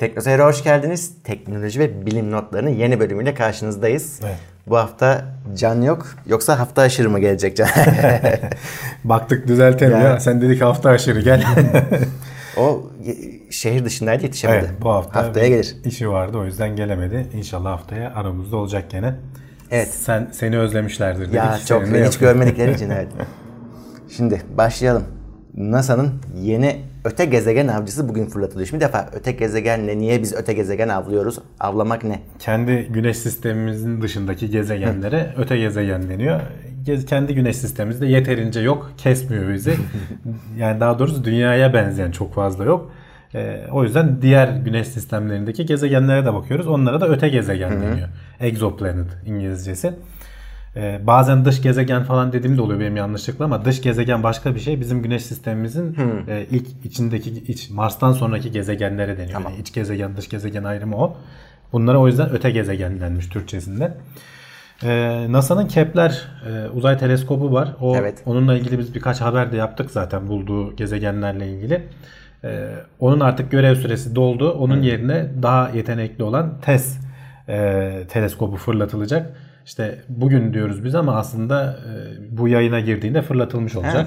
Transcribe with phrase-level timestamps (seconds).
[0.00, 1.12] Teknoseyir'e hoş geldiniz.
[1.24, 4.20] Teknoloji ve bilim notlarının yeni bölümüyle karşınızdayız.
[4.24, 4.36] Evet.
[4.66, 5.24] Bu hafta
[5.56, 6.06] Can yok.
[6.26, 7.68] Yoksa hafta aşırı mı gelecek Can?
[9.04, 10.00] Baktık düzeltemiyor.
[10.00, 10.20] Ya.
[10.20, 11.44] Sen dedik hafta aşırı gel.
[12.56, 12.90] o
[13.50, 14.66] şehir dışındaydı yetişemedi.
[14.70, 15.76] evet bu hafta Haftaya gelir.
[15.84, 17.26] işi vardı o yüzden gelemedi.
[17.34, 19.14] İnşallah haftaya aramızda olacak gene.
[19.70, 19.88] Evet.
[19.94, 21.34] Sen seni özlemişlerdir dedik.
[21.34, 23.08] Ya çok hiç görmedikleri için evet.
[24.16, 25.04] Şimdi başlayalım.
[25.54, 28.66] NASA'nın yeni öte gezegen avcısı bugün fırlatılıyor.
[28.68, 31.38] Şimdi defa öte gezegenle niye biz öte gezegen avlıyoruz?
[31.60, 32.20] Avlamak ne?
[32.38, 36.40] Kendi güneş sistemimizin dışındaki gezegenlere öte gezegen deniyor.
[36.86, 38.92] Gez- kendi güneş sistemimizde yeterince yok.
[38.98, 39.74] Kesmiyor bizi.
[40.58, 42.92] yani daha doğrusu dünyaya benzeyen çok fazla yok.
[43.34, 46.66] Ee, o yüzden diğer güneş sistemlerindeki gezegenlere de bakıyoruz.
[46.68, 48.08] Onlara da öte gezegen deniyor.
[48.40, 49.92] Exoplanet İngilizcesi.
[50.80, 54.60] Ee, bazen dış gezegen falan dediğim de oluyor benim yanlışlıkla ama dış gezegen başka bir
[54.60, 54.80] şey.
[54.80, 55.96] Bizim güneş sistemimizin
[56.28, 59.32] e, ilk içindeki iç Mars'tan sonraki gezegenlere deniyor.
[59.32, 59.52] Tamam.
[59.52, 61.16] Yani iç gezegen dış gezegen ayrımı o.
[61.72, 63.94] Bunlara o yüzden öte gezegen denmiş Türkçesinde.
[64.82, 67.76] Ee, NASA'nın Kepler e, uzay teleskobu var.
[67.80, 68.22] O Evet.
[68.26, 71.82] onunla ilgili biz birkaç haber de yaptık zaten bulduğu gezegenlerle ilgili.
[72.44, 72.68] Ee,
[72.98, 74.50] onun artık görev süresi doldu.
[74.50, 76.98] Onun yerine daha yetenekli olan TESS
[77.48, 79.36] e, teleskobu fırlatılacak.
[79.66, 81.92] İşte bugün diyoruz biz ama aslında e,
[82.38, 84.06] bu yayına girdiğinde fırlatılmış olacak.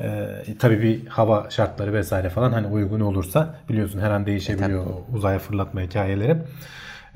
[0.00, 0.26] Ee,
[0.58, 5.38] tabii bir hava şartları vesaire falan hani uygun olursa biliyorsun her an değişebiliyor o uzaya
[5.38, 6.36] fırlatma hikayeleri.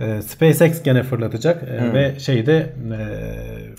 [0.00, 2.72] Ee, SpaceX gene fırlatacak Ee, ve şeyde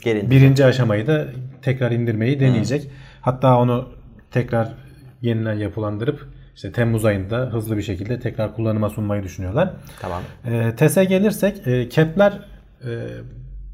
[0.06, 1.26] e, birinci aşamayı da
[1.62, 2.90] tekrar indirmeyi deneyecek.
[3.22, 3.90] Hatta onu
[4.32, 4.74] tekrar
[5.22, 9.70] yeniden yapılandırıp işte Temmuz ayında hızlı bir şekilde tekrar kullanıma sunmayı düşünüyorlar.
[10.02, 10.22] Tamam.
[10.46, 12.34] E, TES'e gelirsek e, Kepler
[12.86, 12.90] e,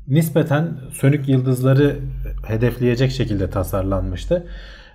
[0.07, 1.95] nispeten sönük yıldızları
[2.47, 4.47] hedefleyecek şekilde tasarlanmıştı.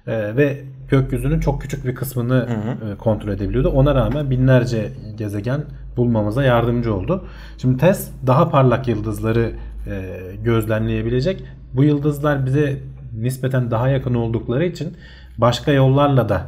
[0.06, 2.48] E, ve gökyüzünün çok küçük bir kısmını
[2.92, 3.68] e, kontrol edebiliyordu.
[3.68, 5.64] Ona rağmen binlerce gezegen
[5.96, 7.24] bulmamıza yardımcı oldu.
[7.58, 9.52] Şimdi TESS daha parlak yıldızları
[9.86, 10.02] e,
[10.44, 11.44] gözlemleyebilecek.
[11.74, 12.78] Bu yıldızlar bize
[13.18, 14.96] nispeten daha yakın oldukları için
[15.38, 16.46] başka yollarla da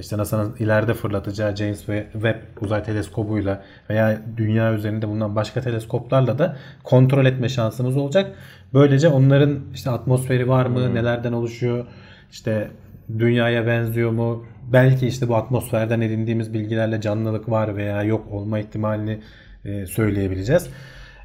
[0.00, 1.78] işte NASA'nın ileride fırlatacağı James
[2.12, 8.32] Webb Uzay Teleskobu'yla veya dünya üzerinde bulunan başka teleskoplarla da kontrol etme şansımız olacak.
[8.74, 11.86] Böylece onların işte atmosferi var mı, nelerden oluşuyor,
[12.30, 12.70] işte
[13.18, 19.20] dünyaya benziyor mu, belki işte bu atmosferden edindiğimiz bilgilerle canlılık var veya yok olma ihtimalini
[19.64, 20.70] e, söyleyebileceğiz.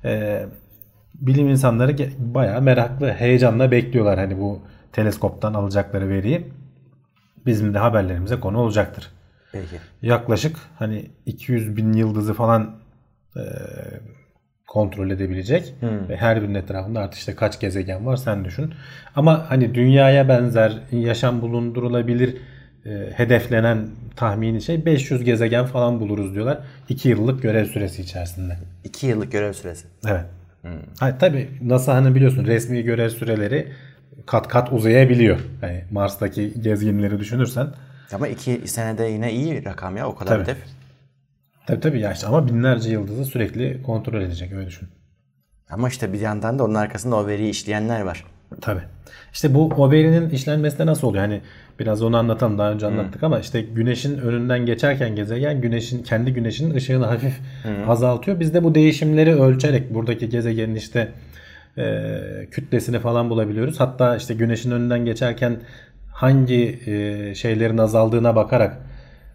[0.05, 0.45] E,
[1.13, 4.59] bilim insanları bayağı meraklı, heyecanla bekliyorlar hani bu
[4.91, 6.47] teleskoptan alacakları veriyi.
[7.45, 9.11] Bizim de haberlerimize konu olacaktır.
[9.51, 9.75] Peki.
[10.01, 12.75] Yaklaşık hani 200 bin yıldızı falan
[13.35, 13.41] e,
[14.67, 15.73] kontrol edebilecek
[16.09, 18.73] ve her birinin etrafında artık işte kaç gezegen var sen düşün.
[19.15, 22.37] Ama hani dünyaya benzer yaşam bulundurulabilir
[22.85, 26.59] e, hedeflenen tahmini şey 500 gezegen falan buluruz diyorlar.
[26.89, 28.57] 2 yıllık görev süresi içerisinde.
[28.83, 29.87] İki yıllık görev süresi.
[30.07, 30.25] Evet.
[30.99, 33.67] Ha, tabii NASA hani biliyorsun resmi görev süreleri
[34.25, 35.39] kat kat uzayabiliyor.
[35.61, 37.67] Yani Mars'taki gezginleri düşünürsen.
[38.13, 40.43] Ama iki senede yine iyi bir rakam ya o kadar Tabii.
[40.43, 40.57] hedef.
[41.67, 44.89] Tabii tabii ya işte ama binlerce yıldızı sürekli kontrol edecek öyle düşün.
[45.69, 48.25] Ama işte bir yandan da onun arkasında o veriyi işleyenler var.
[48.61, 48.81] Tabii.
[49.33, 51.23] İşte bu o verinin işlenmesi de nasıl oluyor?
[51.23, 51.41] Hani
[51.79, 56.75] biraz onu anlatalım daha önce anlattık ama işte güneşin önünden geçerken gezegen güneşin kendi güneşinin
[56.75, 57.39] ışığını hafif
[57.87, 58.39] azaltıyor.
[58.39, 61.11] Biz de bu değişimleri ölçerek buradaki gezegenin işte
[61.77, 63.79] e, kütlesini falan bulabiliyoruz.
[63.79, 65.59] Hatta işte güneşin önünden geçerken
[66.13, 68.77] hangi e, şeylerin azaldığına bakarak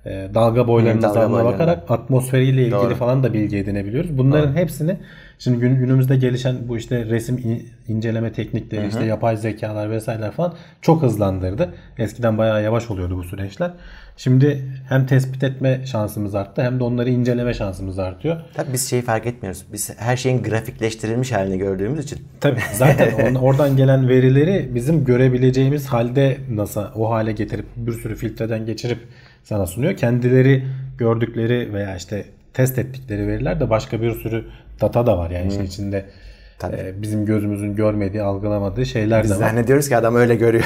[0.06, 1.44] e, dalga boylarına.
[1.44, 2.94] bakarak atmosferiyle ilgili Doğru.
[2.94, 4.18] falan da bilgi edinebiliyoruz.
[4.18, 4.96] Bunların hepsini
[5.38, 10.54] şimdi gün, günümüzde gelişen bu işte resim in- inceleme teknikleri, işte yapay zekalar vesaireler falan
[10.82, 11.74] çok hızlandırdı.
[11.98, 13.70] Eskiden bayağı yavaş oluyordu bu süreçler.
[14.16, 18.36] Şimdi hem tespit etme şansımız arttı hem de onları inceleme şansımız artıyor.
[18.54, 19.64] Tabii biz şeyi fark etmiyoruz.
[19.72, 22.18] Biz her şeyin grafikleştirilmiş halini gördüğümüz için.
[22.40, 28.16] Tabii zaten on- oradan gelen verileri bizim görebileceğimiz halde NASA o hale getirip bir sürü
[28.16, 28.98] filtreden geçirip
[29.44, 29.96] sana sunuyor.
[29.96, 30.64] Kendileri
[30.98, 34.44] gördükleri veya işte test ettikleri veriler de başka bir sürü
[34.80, 35.30] data da var.
[35.30, 36.04] Yani işin içinde
[36.58, 36.76] Tabii.
[36.76, 39.38] e, bizim gözümüzün görmediği, algılamadığı şeyler Biz de var.
[39.40, 40.64] zannediyoruz ki adam öyle görüyor.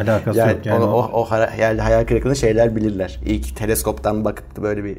[0.00, 0.66] alakası yani yok.
[0.66, 3.20] Yani onu- o- o, o hayal, hayal kırıklığını şeyler bilirler.
[3.26, 4.98] İlk teleskoptan bakıp böyle bir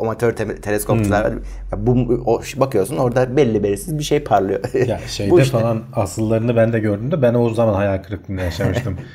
[0.00, 1.24] amatör te- teleskopçular.
[1.72, 4.60] Ya Bu, o, bakıyorsun orada belli belirsiz bir şey parlıyor.
[4.86, 5.58] Ya Bu şeyde işte.
[5.58, 8.96] falan asıllarını ben de gördüğümde ben o zaman hayal kırıklığında yaşamıştım.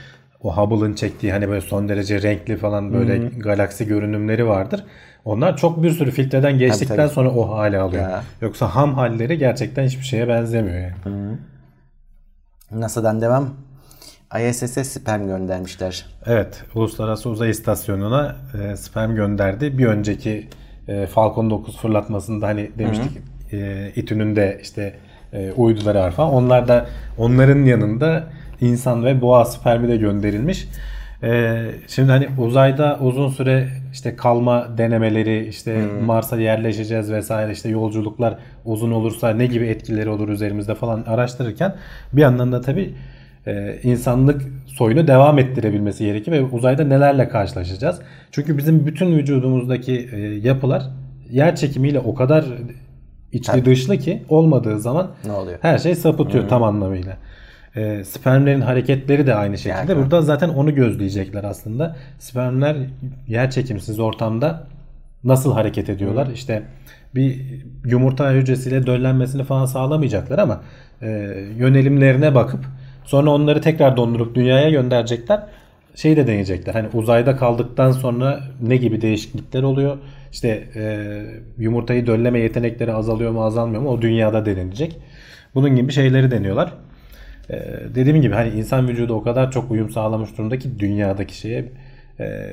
[0.46, 4.84] o Hubble'ın çektiği hani böyle son derece renkli falan böyle galaksi görünümleri vardır.
[5.26, 7.10] Onlar çok bir sürü filtreden geçtikten tabii.
[7.10, 8.04] sonra o hale alıyor.
[8.04, 8.24] Ya.
[8.42, 11.38] Yoksa ham halleri gerçekten hiçbir şeye benzemiyor yani.
[12.72, 13.54] NASA'dan devam.
[14.50, 16.06] ISS'e sperm göndermişler.
[16.26, 19.78] Evet, Uluslararası Uzay İstasyonu'na e, sperm gönderdi.
[19.78, 20.48] Bir önceki
[20.88, 23.12] e, Falcon 9 fırlatmasında hani demiştik
[23.52, 24.96] e, İTÜ'nün de işte
[25.34, 26.34] e, uyduları var falan.
[26.34, 26.86] Onlar da
[27.18, 28.24] onların yanında
[28.62, 30.68] insan ve boğa spermi de gönderilmiş.
[31.24, 38.38] E, şimdi hani uzayda uzun süre işte kalma denemeleri, işte Mars'a yerleşeceğiz vesaire işte yolculuklar
[38.66, 41.76] uzun olursa ne gibi etkileri olur üzerimizde falan araştırırken
[42.14, 42.94] bir yandan da tabii
[43.48, 48.00] e, insanlık soyunu devam ettirebilmesi gerekiyor ve uzayda nelerle karşılaşacağız.
[48.32, 50.84] Çünkü bizim bütün vücudumuzdaki e, yapılar
[51.32, 52.46] yer çekimiyle o kadar
[53.32, 53.66] içli Tabii.
[53.66, 55.58] dışlı ki olmadığı zaman Ne oluyor?
[55.62, 57.18] her şey sapıtıyor tam anlamıyla.
[57.76, 59.92] E, spermlerin hareketleri de aynı şekilde.
[59.92, 59.96] Yani.
[59.96, 61.96] Burada zaten onu gözleyecekler aslında.
[62.20, 62.78] Spermler
[63.28, 64.68] yer çekimsiz ortamda
[65.24, 66.28] nasıl hareket ediyorlar?
[66.34, 66.64] İşte
[67.16, 67.42] bir
[67.86, 70.62] yumurta hücresiyle döllenmesini falan sağlamayacaklar ama
[71.02, 71.08] e,
[71.58, 72.66] yönelimlerine bakıp
[73.06, 75.44] sonra onları tekrar dondurup dünyaya gönderecekler.
[75.96, 76.74] Şeyi de deneyecekler.
[76.74, 79.98] Hani uzayda kaldıktan sonra ne gibi değişiklikler oluyor?
[80.32, 81.24] İşte e,
[81.58, 83.90] yumurtayı dölleme yetenekleri azalıyor mu azalmıyor mu?
[83.90, 84.98] O dünyada denenecek.
[85.56, 86.74] Bunun gibi şeyleri deniyorlar.
[87.50, 87.56] Ee,
[87.96, 91.72] dediğim gibi hani insan vücudu o kadar çok uyum sağlamış durumda ki dünyadaki şeye
[92.20, 92.48] e,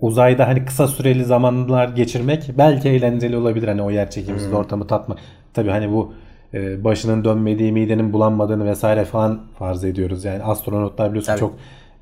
[0.00, 5.18] uzayda hani kısa süreli zamanlar geçirmek belki eğlenceli olabilir hani o yer çekimsiz ortamı tatmak.
[5.54, 6.12] Tabii hani bu
[6.54, 10.24] e, başının dönmediği, midenin bulanmadığını vesaire falan farz ediyoruz.
[10.24, 11.40] Yani astronotlar biliyorsun Tabii.
[11.40, 11.54] çok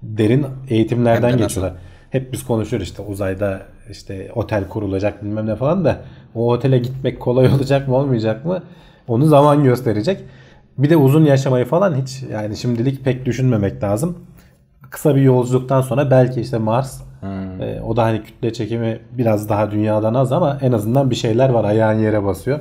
[0.03, 1.75] derin eğitimlerden Hem de geçiyorlar.
[2.11, 6.01] Hep biz konuşuyoruz işte uzayda işte otel kurulacak bilmem ne falan da
[6.35, 8.63] o otele gitmek kolay olacak mı olmayacak mı
[9.09, 10.21] onu zaman gösterecek.
[10.79, 14.19] Bir de uzun yaşamayı falan hiç yani şimdilik pek düşünmemek lazım.
[14.91, 17.01] Kısa bir yolculuktan sonra belki işte Mars
[17.61, 21.49] e, o da hani kütle çekimi biraz daha dünyadan az ama en azından bir şeyler
[21.49, 22.61] var ayağın yere basıyor.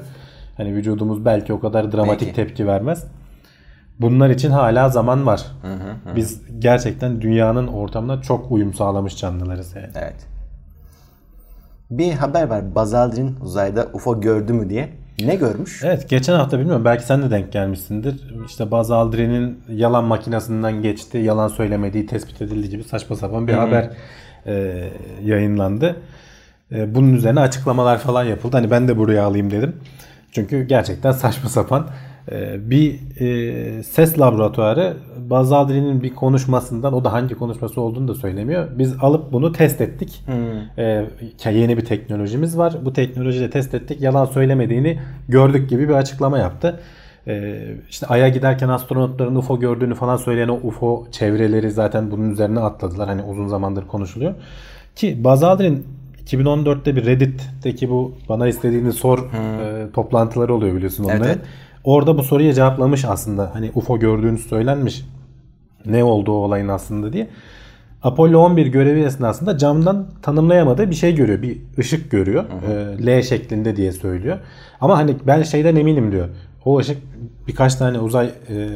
[0.57, 2.33] Hani vücudumuz belki o kadar dramatik Belki.
[2.35, 3.07] tepki vermez.
[3.99, 5.45] Bunlar için hala zaman var.
[6.15, 9.89] Biz gerçekten dünyanın ortamına çok uyum sağlamış canlılarız yani.
[9.95, 10.27] Evet.
[11.91, 12.75] Bir haber var.
[12.75, 14.89] Buzz Aldrin uzayda UFO gördü mü diye.
[15.19, 15.81] Ne görmüş?
[15.83, 18.15] Evet geçen hafta bilmiyorum belki sen de denk gelmişsindir.
[18.45, 23.89] İşte Buzz Aldrin'in yalan makinesinden geçti, yalan söylemediği tespit edildi gibi saçma sapan bir haber
[24.45, 24.83] e,
[25.23, 25.95] yayınlandı.
[26.71, 28.57] E, bunun üzerine açıklamalar falan yapıldı.
[28.57, 29.75] Hani ben de buraya alayım dedim.
[30.31, 31.87] Çünkü gerçekten saçma sapan
[32.57, 38.67] bir e, ses laboratuvarı Buzz Aldrin'in bir konuşmasından o da hangi konuşması olduğunu da söylemiyor.
[38.77, 40.23] Biz alıp bunu test ettik.
[40.77, 41.05] E,
[41.45, 42.75] yeni bir teknolojimiz var.
[42.85, 44.01] Bu teknolojiyle test ettik.
[44.01, 44.99] Yalan söylemediğini
[45.29, 46.79] gördük gibi bir açıklama yaptı.
[47.27, 52.59] E, işte Ay'a giderken astronotların UFO gördüğünü falan söyleyen o UFO çevreleri zaten bunun üzerine
[52.59, 53.07] atladılar.
[53.07, 54.33] Hani uzun zamandır konuşuluyor.
[54.95, 55.85] Ki Buzz Aldrin
[56.25, 61.35] 2014'te bir Reddit'teki bu bana istediğini sor e, toplantıları oluyor biliyorsun Evet, onların.
[61.35, 61.45] evet.
[61.85, 63.51] Orada bu soruya cevaplamış aslında.
[63.53, 65.05] Hani UFO gördüğünü söylenmiş.
[65.85, 67.27] Ne oldu o olayın aslında diye.
[68.03, 71.41] Apollo 11 görevi esnasında camdan tanımlayamadığı bir şey görüyor.
[71.41, 72.43] Bir ışık görüyor.
[72.69, 74.37] E, L şeklinde diye söylüyor.
[74.81, 76.29] Ama hani ben şeyden eminim diyor.
[76.65, 76.97] O ışık
[77.47, 78.67] birkaç tane uzay e,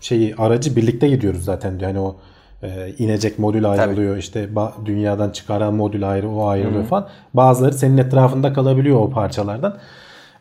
[0.00, 1.90] şeyi aracı birlikte gidiyoruz zaten diyor.
[1.90, 2.16] Hani o
[2.62, 4.16] e, inecek modül ayrılıyor.
[4.16, 7.08] işte ba- dünyadan çıkaran modül ayrı o ayrılıyor falan.
[7.34, 9.76] Bazıları senin etrafında kalabiliyor o parçalardan.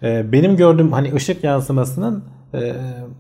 [0.03, 2.74] E, benim gördüğüm hani ışık yansımasının e,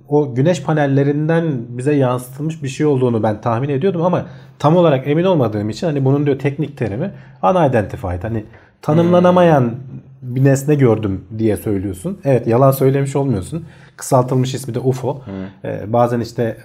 [0.07, 4.25] o güneş panellerinden bize yansıtılmış bir şey olduğunu ben tahmin ediyordum ama
[4.59, 7.11] tam olarak emin olmadığım için hani bunun diyor teknik terimi
[7.43, 8.23] unidentified.
[8.23, 8.45] Hani
[8.81, 9.75] tanımlanamayan
[10.21, 12.19] bir nesne gördüm diye söylüyorsun.
[12.23, 13.65] Evet yalan söylemiş olmuyorsun.
[13.97, 15.21] Kısaltılmış ismi de UFO.
[15.63, 16.57] E, bazen işte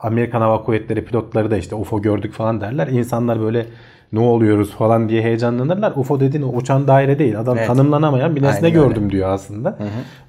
[0.00, 2.86] Amerikan Hava Kuvvetleri pilotları da işte UFO gördük falan derler.
[2.86, 3.66] İnsanlar böyle
[4.14, 5.92] ne oluyoruz falan diye heyecanlanırlar.
[5.96, 7.40] UFO dediğin o uçan daire değil.
[7.40, 7.66] Adam Evet.
[7.66, 8.88] tanımlanamayan bir nesne Aynen öyle.
[8.88, 9.78] gördüm diyor aslında.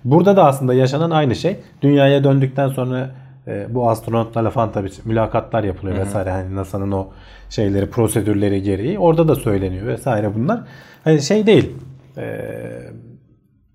[0.04, 1.58] Burada da aslında yaşanan aynı şey.
[1.82, 3.12] Dünyaya döndükten sonra
[3.48, 6.32] e, bu astronotlarla falan tabii mülakatlar yapılıyor vesaire.
[6.32, 7.08] Hani NASA'nın o
[7.50, 9.00] şeyleri, prosedürleri gereği.
[9.00, 10.60] Orada da söyleniyor vesaire bunlar.
[11.04, 11.72] Hani şey değil.
[12.18, 12.24] E,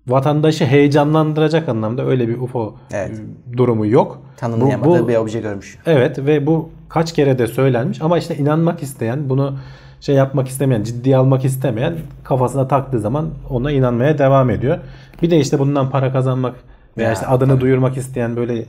[0.07, 3.21] vatandaşı heyecanlandıracak anlamda öyle bir UFO Evet.
[3.53, 4.21] e, durumu yok.
[4.37, 5.77] Tanımlayamadığı Bu- bu- bir obje görmüş.
[5.85, 9.57] Evet ve bu kaç kere de söylenmiş ama işte inanmak isteyen bunu
[10.01, 14.79] şey yapmak istemeyen, ciddiye almak istemeyen kafasına taktığı zaman ona inanmaya devam ediyor.
[15.21, 16.55] Bir de işte bundan para kazanmak
[16.97, 18.65] veya Ya, işte adını duyurmak isteyen böyle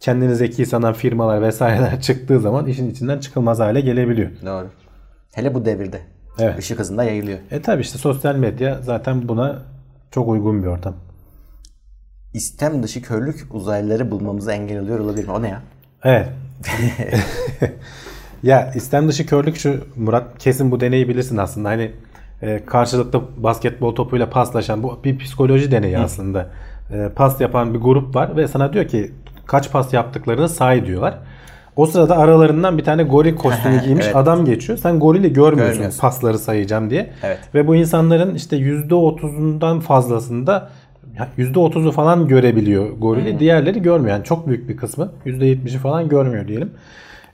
[0.00, 4.30] kendini zeki sanan firmalar vesaireler çıktığı zaman işin içinden çıkılmaz hale gelebiliyor.
[4.46, 4.66] Doğru.
[5.32, 6.00] Hele bu devirde.
[6.38, 6.58] Evet.
[6.58, 7.38] Işık hızında yayılıyor.
[7.50, 9.62] E tabi işte sosyal medya zaten buna
[10.10, 10.94] çok uygun bir ortam.
[12.34, 15.32] İstem dışı körlük uzaylıları bulmamıza engel oluyor olabilir mi?
[15.32, 15.62] O ne ya?
[16.04, 16.28] Evet.
[18.42, 21.68] ya istem dışı körlük şu Murat kesin bu deneyi bilirsin aslında.
[21.68, 21.90] Hani
[22.42, 26.50] e, karşılıklı basketbol topuyla paslaşan bu bir psikoloji deneyi aslında.
[26.92, 29.12] E, pas yapan bir grup var ve sana diyor ki
[29.46, 31.18] kaç pas yaptıklarını say diyorlar.
[31.76, 34.16] O sırada aralarından bir tane goril kostümü giymiş Evet.
[34.16, 34.78] adam geçiyor.
[34.78, 36.00] Sen gorili görmüyorsun, Görmüyorsun.
[36.00, 37.10] pasları sayacağım diye.
[37.22, 37.38] Evet.
[37.54, 40.70] Ve bu insanların işte %30'undan fazlasında
[41.18, 43.38] ya %30'u falan görebiliyor gorili.
[43.38, 44.14] Diğerleri görmüyor.
[44.16, 46.70] Yani çok büyük bir kısmı %70'i falan görmüyor diyelim.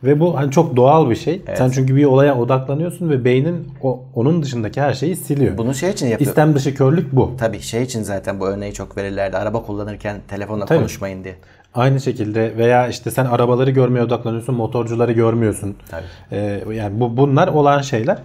[0.05, 1.43] Ve bu hani çok doğal bir şey.
[1.55, 5.59] Sen çünkü bir olaya odaklanıyorsun ve beynin o, onun dışındaki her şeyi siliyor.
[5.59, 6.31] Bunu şey için yapıyor.
[6.31, 7.33] İstem dışı körlük bu.
[7.39, 9.37] Tabii şey için zaten bu örneği çok verirlerdi.
[9.37, 10.79] Araba kullanırken telefonla Tabii.
[10.79, 11.35] konuşmayın diye.
[11.75, 15.77] Aynı şekilde veya işte sen arabaları görmeye odaklanıyorsun, motorcuları görmüyorsun.
[15.91, 16.05] Tabii.
[16.33, 18.19] Ee, yani bu bunlar olan şeyler.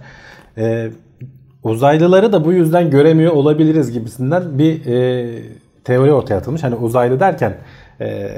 [0.58, 0.90] Ee,
[1.62, 5.42] uzaylıları da bu yüzden göremiyor olabiliriz gibisinden bir e,
[5.84, 6.62] teori ortaya atılmış.
[6.62, 7.56] Hani uzaylı derken
[8.00, 8.30] e,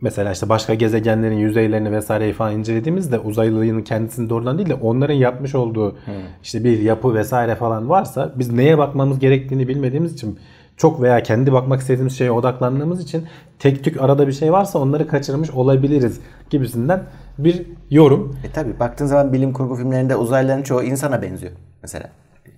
[0.00, 5.54] mesela işte başka gezegenlerin yüzeylerini vesaireyi falan incelediğimizde uzaylının kendisini doğrudan değil de onların yapmış
[5.54, 5.96] olduğu
[6.42, 10.38] işte bir yapı vesaire falan varsa biz neye bakmamız gerektiğini bilmediğimiz için
[10.76, 13.26] çok veya kendi bakmak istediğimiz şeye odaklandığımız için
[13.58, 17.02] tek tük arada bir şey varsa onları kaçırmış olabiliriz gibisinden
[17.38, 18.36] bir yorum.
[18.44, 21.52] E tabii baktığın zaman bilim kurgu filmlerinde uzaylıların çoğu insana benziyor
[21.82, 22.10] mesela.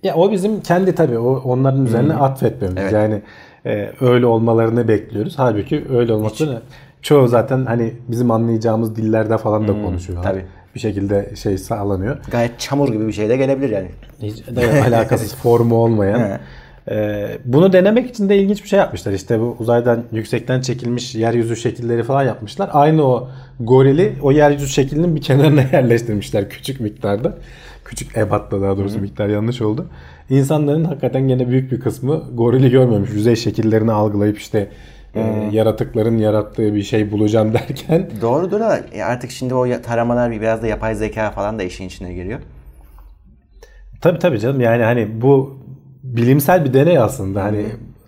[0.03, 2.77] Ya o bizim kendi tabii o onların üzerine atfetmemiz.
[2.77, 2.93] Evet.
[2.93, 3.21] Yani
[3.65, 5.33] e, öyle olmalarını bekliyoruz.
[5.37, 6.61] Halbuki öyle olmasını
[7.03, 10.31] çoğu zaten hani bizim anlayacağımız dillerde falan da konuşuyorlar.
[10.31, 10.45] tabii.
[10.75, 12.17] Bir şekilde şey sağlanıyor.
[12.31, 13.87] Gayet çamur gibi bir şey de gelebilir yani.
[14.21, 16.39] Hiç de alakasız formu olmayan.
[16.91, 19.13] Ee, bunu denemek için de ilginç bir şey yapmışlar.
[19.13, 22.69] İşte bu uzaydan yüksekten çekilmiş yeryüzü şekilleri falan yapmışlar.
[22.73, 23.29] Aynı o
[23.59, 27.37] gorili o yeryüzü şeklinin bir kenarına yerleştirmişler küçük miktarda.
[27.85, 29.85] Küçük ebatla daha doğrusu miktar yanlış oldu.
[30.29, 33.11] İnsanların hakikaten gene büyük bir kısmı gorili görmemiş.
[33.11, 34.69] Yüzey şekillerini algılayıp işte
[35.15, 40.67] e, yaratıkların yarattığı bir şey bulacağım derken Doğrudur ama artık şimdi o taramalar biraz da
[40.67, 42.39] yapay zeka falan da işin içine giriyor.
[44.01, 45.57] Tabii tabii canım yani hani bu
[46.03, 47.65] bilimsel bir deney aslında hani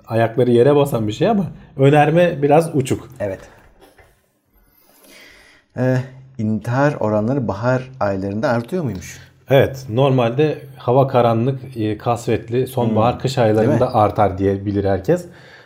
[0.07, 1.45] ayakları yere basan bir şey ama
[1.77, 3.09] önerme biraz uçuk.
[3.19, 3.39] Evet.
[5.77, 5.97] Ee,
[6.38, 9.19] intihar oranları bahar aylarında artıyor muymuş?
[9.50, 15.25] Evet normalde hava karanlık, e, kasvetli, sonbahar kış aylarında artar diye bilir herkes.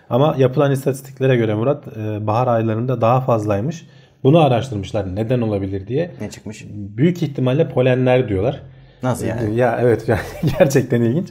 [0.10, 3.86] Ama yapılan istatistiklere göre Murat e, bahar aylarında daha fazlaymış.
[4.24, 6.12] Bunu araştırmışlar neden olabilir diye.
[6.22, 6.66] Ne çıkmış?
[6.70, 8.62] Büyük ihtimalle polenler diyorlar.
[9.04, 9.56] Nasıl yani?
[9.56, 10.22] Ya evet yani
[10.60, 11.30] gerçekten ilginç.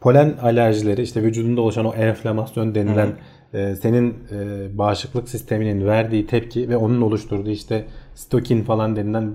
[0.00, 3.08] Polen alerjileri işte vücudunda oluşan o enflamasyon denilen
[3.54, 9.32] e, senin e, bağışıklık sisteminin verdiği tepki ve onun oluşturduğu işte stokin falan denilen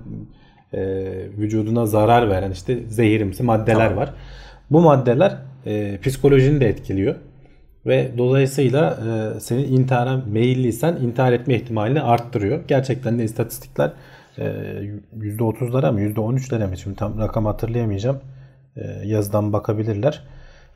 [0.73, 0.79] e,
[1.37, 4.13] vücuduna zarar veren işte zehirimsi maddeler var.
[4.71, 7.15] Bu maddeler e, psikolojini de etkiliyor.
[7.87, 8.97] Ve dolayısıyla
[9.35, 12.59] e, senin intihara meyilliysen intihar etme ihtimalini arttırıyor.
[12.67, 13.91] Gerçekten de istatistikler
[14.37, 14.43] e,
[15.19, 18.19] %30'lara mı %13'lere mi şimdi tam rakam hatırlayamayacağım.
[18.77, 20.23] E, yazıdan bakabilirler.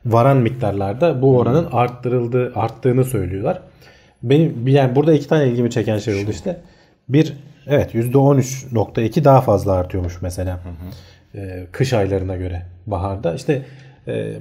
[0.06, 3.62] Varan miktarlarda bu oranın arttırıldığı arttığını söylüyorlar.
[4.22, 6.60] Benim yani burada iki tane ilgimi çeken şey oldu işte.
[7.08, 7.32] Bir
[7.66, 10.60] evet %13.2 daha fazla artıyormuş mesela.
[11.34, 13.34] E, kış aylarına göre baharda.
[13.34, 13.62] İşte
[14.08, 14.32] e,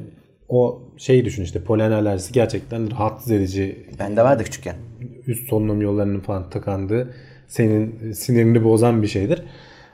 [0.51, 4.75] o şeyi düşün işte polen alerjisi gerçekten rahatsız edici Bende vardı küçükken.
[5.27, 7.13] üst solunum yollarının falan tıkandığı
[7.47, 9.43] senin sinirini bozan bir şeydir.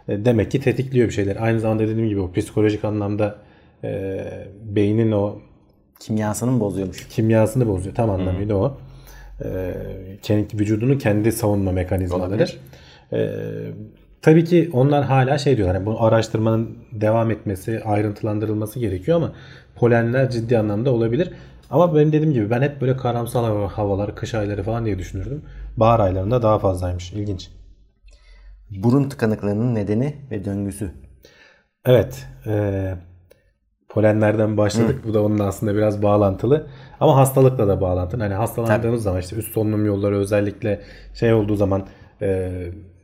[0.07, 1.37] E, Demek ki tetikliyor bir şeyler.
[1.39, 3.35] Aynı zamanda dediğim gibi o psikolojik anlamda
[3.83, 4.19] e,
[4.63, 5.39] beynin o
[5.99, 7.07] Kimyasını mı bozuyormuş?
[7.07, 7.95] kimyasını bozuyor.
[7.95, 8.77] Tam anlamıyla o.
[9.43, 9.73] E,
[10.21, 12.29] kendi vücudunun kendi savunma mekanizmaları.
[12.29, 12.57] Olabilir.
[13.13, 13.29] E,
[14.21, 15.75] tabii ki onlar hala şey diyorlar.
[15.75, 19.33] Yani bu araştırmanın devam etmesi, ayrıntılandırılması gerekiyor ama
[19.77, 21.31] polenler ciddi anlamda olabilir.
[21.69, 25.41] Ama benim dediğim gibi ben hep böyle karamsal hava- havalar, kış ayları falan diye düşünürdüm.
[25.77, 27.13] Bahar aylarında daha fazlaymış.
[27.13, 27.49] İlginç.
[28.69, 30.91] Burun tıkanıklığının nedeni ve döngüsü.
[31.85, 32.25] Evet.
[32.47, 32.93] E,
[33.89, 35.01] polenlerden başladık.
[35.07, 36.67] Bu da onunla aslında biraz bağlantılı.
[36.99, 38.23] Ama hastalıkla da bağlantılı.
[38.23, 40.81] Hani hastalandığımız zaman işte üst solunum yolları özellikle
[41.13, 41.85] şey olduğu zaman
[42.21, 42.51] e,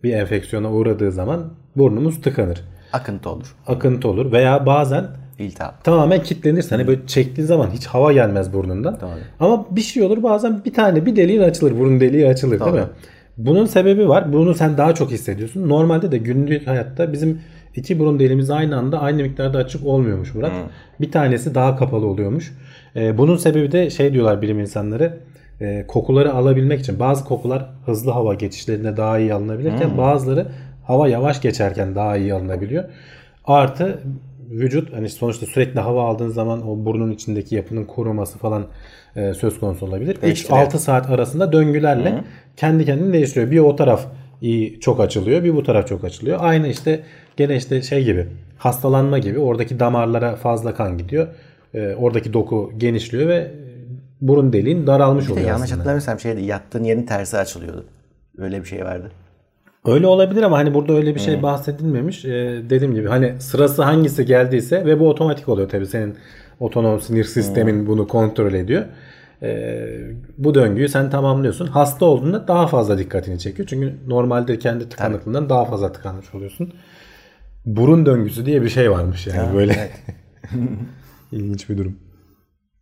[0.04, 2.62] bir enfeksiyona uğradığı zaman burnumuz tıkanır.
[2.94, 3.56] Akıntı olur.
[3.68, 5.08] Akıntı olur veya bazen
[5.44, 5.84] İltihap.
[5.84, 8.98] tamamen kilitlenirse hani böyle çektiğin zaman hiç hava gelmez burnundan.
[9.02, 9.10] Doğru.
[9.40, 11.80] Ama bir şey olur bazen bir tane bir deliğin açılır.
[11.80, 12.82] Burun deliği açılır değil Doğru.
[12.82, 12.88] mi?
[13.38, 14.34] Bunun sebebi var.
[14.34, 15.70] Bunu sen daha çok hissediyorsun.
[15.70, 17.42] Normalde de günlük hayatta bizim
[17.76, 20.52] iki burun deliğimiz aynı anda aynı miktarda açık olmuyormuş Murat.
[21.02, 22.54] Bir tanesi daha kapalı oluyormuş.
[22.96, 25.20] Ee, bunun sebebi de şey diyorlar bilim insanları.
[25.62, 30.48] e, kokuları alabilmek için bazı kokular hızlı hava geçişlerinde daha iyi alınabilirken bazıları
[30.88, 32.84] hava yavaş geçerken daha iyi alınabiliyor.
[33.46, 34.00] Artı
[34.50, 38.66] vücut hani sonuçta sürekli hava aldığın zaman o burnun içindeki yapının koruması falan
[39.16, 40.22] e, söz konusu olabilir.
[40.22, 40.66] Değiştiriyor.
[40.66, 42.24] 3-6 saat arasında döngülerle
[42.58, 43.52] kendi kendini değiştiriyor.
[43.52, 44.06] Bir o taraf
[44.42, 46.38] iyi çok açılıyor, bir bu taraf çok açılıyor.
[46.42, 47.04] Aynı işte
[47.38, 51.28] gene işte şey gibi hastalanma gibi oradaki damarlara fazla kan gidiyor.
[51.74, 53.52] E, oradaki doku genişliyor ve
[54.22, 55.78] burun deliğin daralmış Bir de oluyor yanlış aslında.
[55.80, 57.86] hatırlamıyorsam şeydi yattığın yerin tersi açılıyordu.
[58.38, 59.12] Öyle bir şey vardı.
[59.86, 62.26] Öyle olabilir ama hani burada öyle bir şey bahsedilmemiş.
[62.26, 66.16] Ee, dediğim gibi hani sırası hangisi geldiyse ve bu otomatik oluyor tabii senin
[66.60, 68.86] otonom sinir sistemin bunu kontrol ediyor.
[69.42, 70.00] Ee,
[70.38, 71.68] bu döngüyü sen tamamlıyorsun.
[71.68, 73.68] Hasta olduğunda daha fazla dikkatini çekiyor.
[73.68, 76.74] Çünkü normalde kendi tıkanıklığından daha fazla tıkanmış oluyorsun.
[77.66, 79.90] Burun döngüsü diye bir şey varmış yani böyle.
[81.32, 81.96] İlginç bir durum.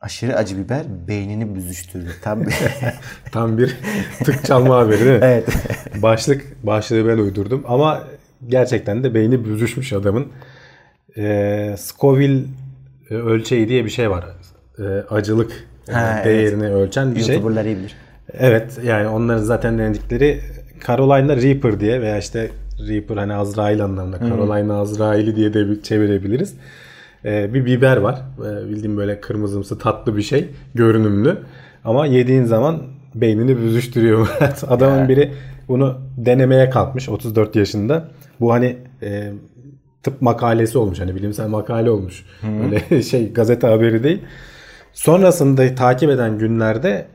[0.01, 2.09] Aşırı acı biber beynini büzüştürdü.
[2.21, 2.55] Tam bir...
[3.31, 3.77] Tam bir
[4.23, 5.19] tık çalma haberi değil mi?
[5.21, 5.47] evet.
[6.01, 8.03] Başlık başlığı ben uydurdum ama
[8.47, 10.27] gerçekten de beyni büzüşmüş adamın.
[11.17, 12.43] Ee, Scoville
[13.09, 14.25] e, ölçeği diye bir şey var.
[14.79, 15.51] Ee, acılık
[15.89, 17.35] e, Ha, değerini ölçen bir şey.
[17.35, 17.95] YouTuber'lar iyi bilir.
[18.33, 20.41] Evet yani onların zaten denedikleri
[20.87, 22.49] Carolina Reaper diye veya işte
[22.87, 26.53] Reaper hani Azrail anlamında Carolina Azrail'i diye de çevirebiliriz.
[27.25, 28.21] Ee, bir biber var.
[28.39, 30.49] Ee, bildiğim böyle kırmızımsı tatlı bir şey.
[30.75, 31.37] Görünümlü.
[31.85, 32.83] Ama yediğin zaman
[33.15, 34.27] beynini büzüştürüyor.
[34.67, 35.31] Adamın biri
[35.67, 38.07] bunu denemeye kalkmış 34 yaşında.
[38.39, 39.31] Bu hani e,
[40.03, 40.99] tıp makalesi olmuş.
[40.99, 42.25] Hani bilimsel makale olmuş.
[42.63, 44.21] Öyle şey gazete haberi değil.
[44.93, 47.05] Sonrasında takip eden günlerde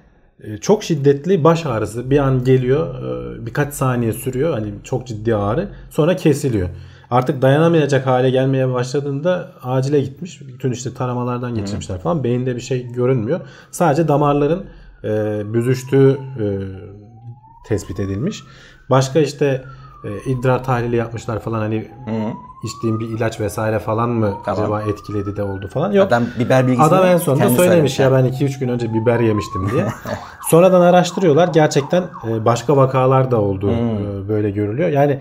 [0.45, 2.95] e, çok şiddetli baş ağrısı bir an geliyor.
[3.43, 4.53] e, Birkaç saniye sürüyor.
[4.53, 5.69] Hani çok ciddi ağrı.
[5.91, 6.69] Sonra kesiliyor.
[7.11, 10.41] Artık dayanamayacak hale gelmeye başladığında acile gitmiş.
[10.49, 12.25] Bütün işte taramalardan geçirmişler falan.
[12.25, 13.41] Beyinde bir şey görünmüyor.
[13.71, 14.65] Sadece damarların
[15.05, 16.45] e, büzüştüğü e,
[17.69, 18.43] tespit edilmiş.
[18.91, 19.65] Başka işte
[20.05, 21.89] e, idrar tahlili yapmışlar falan hani
[22.65, 24.63] içtiğim bir ilaç vesaire falan mı Tamam.
[24.63, 25.93] acaba etkiledi de oldu falan.
[25.93, 26.07] Yok.
[26.07, 29.87] Adam biber bilgisini Adam en sonunda söylemiş ya ben 2-3 gün önce biber yemiştim diye.
[30.51, 31.49] Sonradan araştırıyorlar.
[31.49, 33.69] Gerçekten e, başka vakalar da oldu.
[33.69, 34.25] Hmm.
[34.25, 34.89] e, Böyle görülüyor.
[34.89, 35.21] Yani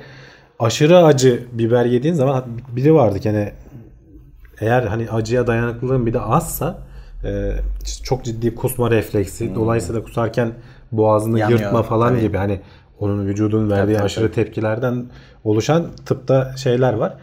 [0.60, 2.44] aşırı acı biber yediğin zaman
[2.76, 3.52] biri vardı yani
[4.60, 6.78] eğer hani acıya dayanıklılığın bir de azsa
[7.24, 7.52] e,
[8.04, 9.56] çok ciddi kusma refleksi.
[9.56, 10.52] Dolayısıyla kusarken
[10.92, 11.38] boğazını Hmm.
[11.38, 12.22] Yanıyor, yırtma falan tabii.
[12.22, 12.60] gibi hani
[13.00, 15.06] onun vücudun verdiği tabii, aşırı tepkilerden
[15.44, 17.14] oluşan tıpta şeyler var.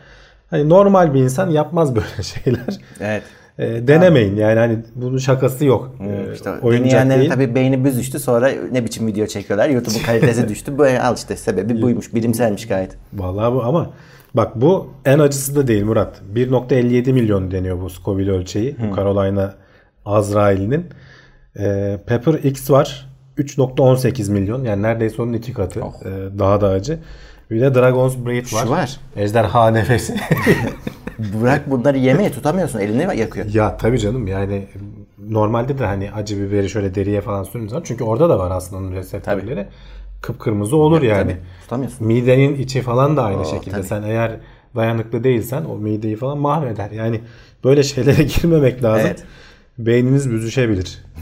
[0.51, 2.79] Hani normal bir insan yapmaz böyle şeyler.
[3.01, 3.23] Evet.
[3.59, 5.94] E, denemeyin yani hani bunun şakası yok.
[6.00, 7.30] E, İşte oyuncak deneyenlerin değil.
[7.30, 9.68] tabii beyni büzüştü sonra ne biçim video çekiyorlar.
[9.68, 10.79] YouTube'un kalitesi düştü.
[10.79, 12.14] Bu al işte sebebi buymuş.
[12.14, 12.96] Bilimselmiş gayet.
[13.12, 13.90] Vallahi bu ama
[14.35, 16.20] bak bu en acısı da değil Murat.
[16.35, 18.77] 1.57 milyon deniyor bu Scoville ölçeği.
[18.79, 19.55] Bu Carolina
[20.05, 20.87] Azrail'in.
[21.59, 23.09] E, Pepper X var.
[23.38, 24.64] 3.18 milyon.
[24.64, 25.81] Yani neredeyse onun iki katı.
[25.81, 26.98] E, daha da acı.
[27.53, 28.62] Bir de Dragon's Breath var.
[28.65, 29.01] Şu var.
[29.17, 30.17] Ejderha nefesi.
[31.19, 32.79] Bırak bunları yemeye tutamıyorsun.
[32.79, 33.47] Elini yakıyor.
[33.47, 34.67] ya tabii canım yani
[35.29, 37.83] normalde de hani acı biberi şöyle deriye falan zaman.
[37.85, 39.67] Çünkü orada da var aslında onun reseptörleri.
[40.23, 41.23] Kıpkırmızı olur yani.
[41.33, 41.38] Tabii.
[41.62, 42.07] Tutamıyorsun.
[42.07, 43.75] Midenin içi falan da aynı şekilde.
[43.77, 43.87] tabii.
[43.87, 44.37] Sen eğer
[44.77, 46.91] dayanıklı değilsen o mideyi falan mahveder.
[46.91, 47.21] Yani
[47.65, 49.07] böyle şeylere girmemek lazım.
[49.07, 49.25] Evet.
[49.79, 51.05] Beyniniz büzüşebilir.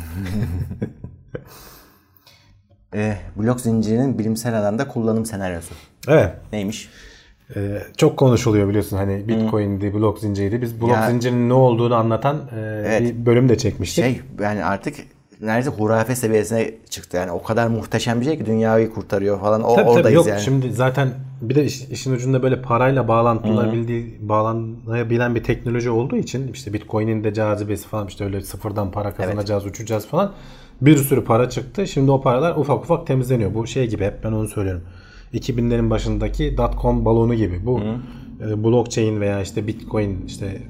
[2.95, 5.75] Ee, blok zincirinin bilimsel alanda kullanım senaryosu.
[6.09, 6.31] Evet.
[6.53, 6.89] Neymiş?
[7.57, 10.63] Ee, çok konuşuluyor biliyorsun hani Bitcoin'di, blok zinciriydi.
[10.63, 13.01] Biz blok Ya- zincirinin ne olduğunu anlatan e, Evet.
[13.03, 14.05] bir bölüm de çekmiştik.
[14.05, 14.95] Şey yani artık
[15.41, 17.17] neredeyse hurafe seviyesine çıktı.
[17.17, 19.63] Yani o kadar muhteşem bir şey ki dünyayı kurtarıyor falan.
[19.63, 20.41] O, Tabii tabii oradayız yok yani.
[20.41, 21.09] şimdi zaten
[21.41, 27.25] bir de iş- işin ucunda böyle parayla bağlantılanabildiği bağlanabilen bir teknoloji olduğu için işte Bitcoin'in
[27.25, 30.33] de cazibesi falan işte öyle sıfırdan para kazanacağız, uçacağız falan.
[30.81, 31.87] Bir sürü para çıktı.
[31.87, 33.55] Şimdi o paralar ufak ufak temizleniyor.
[33.55, 34.83] Bu şey gibi hep ben onu söylüyorum.
[35.35, 37.67] 2000'lerin başındaki dotcom balonu gibi.
[37.67, 37.81] Bu
[38.41, 40.63] e, blockchain veya işte Bitcoin işte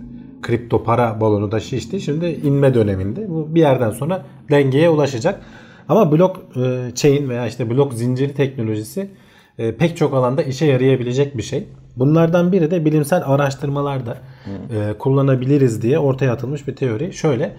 [0.42, 2.01] kripto para balonu da şişti.
[2.01, 3.31] Şimdi inme döneminde.
[3.31, 5.42] Bu bir yerden sonra dengeye ulaşacak.
[5.88, 9.11] Ama blok e, chain veya işte blok zinciri teknolojisi
[9.59, 11.68] e, pek çok alanda işe yarayabilecek bir şey.
[11.96, 17.12] Bunlardan biri de bilimsel araştırmalarda e, kullanabiliriz diye ortaya atılmış bir teori.
[17.12, 17.57] Şöyle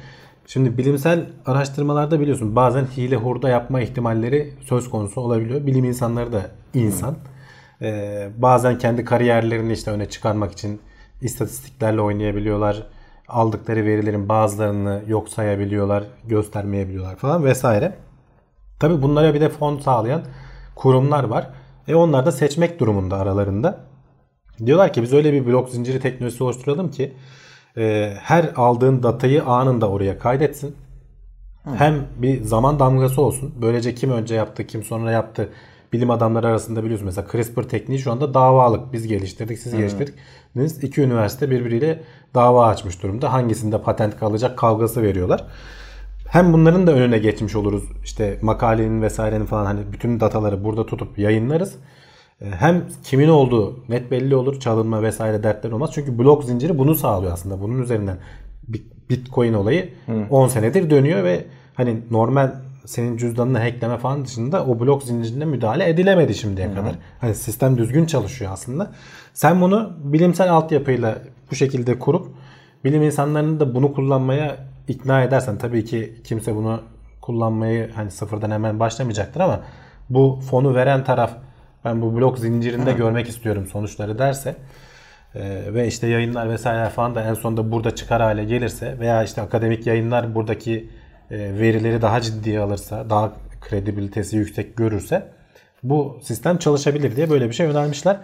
[0.53, 5.65] Şimdi bilimsel araştırmalarda biliyorsun bazen hile hurda yapma ihtimalleri söz konusu olabiliyor.
[5.65, 6.41] Bilim insanları da
[6.73, 7.15] insan.
[7.81, 10.81] Ee, bazen kendi kariyerlerini işte öne çıkarmak için
[11.21, 12.83] istatistiklerle oynayabiliyorlar.
[13.27, 17.95] Aldıkları verilerin bazılarını yok sayabiliyorlar, göstermeyebiliyorlar falan vesaire.
[18.79, 20.21] Tabi bunlara bir de fon sağlayan
[20.75, 21.49] kurumlar var.
[21.87, 23.79] E onlar da seçmek durumunda aralarında.
[24.65, 27.13] Diyorlar ki biz öyle bir blok zinciri teknolojisi oluşturalım ki
[27.77, 30.75] e, her aldığın datayı anında oraya kaydetsin.
[31.75, 33.53] Hem bir zaman damgası olsun.
[33.61, 35.49] Böylece kim önce yaptı, kim sonra yaptı.
[35.93, 38.93] Bilim adamları arasında biliyorsun mesela CRISPR tekniği şu anda davalık.
[38.93, 40.15] Biz geliştirdik, siz geliştirdik.
[40.55, 42.03] Deniz iki üniversite birbiriyle
[42.35, 43.33] dava açmış durumda.
[43.33, 45.45] Hangisinde patent kalacak kavgası veriyorlar.
[46.27, 47.83] Hem bunların da önüne geçmiş oluruz.
[48.03, 51.75] İşte makalenin vesairenin falan hani bütün dataları burada tutup yayınlarız.
[52.41, 54.59] Ee, Hem kimin olduğu net belli olur.
[54.59, 55.89] Çalınma vesaire dertler olmaz.
[55.93, 57.61] Çünkü blok zinciri bunu sağlıyor aslında.
[57.61, 58.17] Bunun üzerinden
[58.67, 59.89] Bit- Bitcoin olayı
[60.29, 62.51] 10 senedir dönüyor ve hani normal
[62.85, 66.95] senin cüzdanını hackleme falan dışında o blok zincirine müdahale edilemedi şimdiye kadar.
[67.21, 68.91] Hani sistem düzgün çalışıyor aslında.
[69.33, 71.17] Sen bunu bilimsel altyapıyla
[71.51, 72.27] bu şekilde kurup
[72.83, 76.81] bilim insanlarını da bunu kullanmaya ikna edersen tabii ki kimse bunu
[77.21, 79.59] kullanmayı hani sıfırdan hemen başlamayacaktır ama
[80.09, 81.31] bu fonu veren taraf
[81.85, 84.55] ben bu blok zincirinde görmek istiyorum sonuçları derse
[85.35, 89.41] e, ve işte yayınlar vesaire falan da en sonunda burada çıkar hale gelirse veya işte
[89.41, 90.89] akademik yayınlar buradaki
[91.31, 95.27] e, verileri daha ciddiye alırsa, daha kredibilitesi yüksek görürse
[95.83, 98.17] bu sistem çalışabilir diye böyle bir şey önermişler.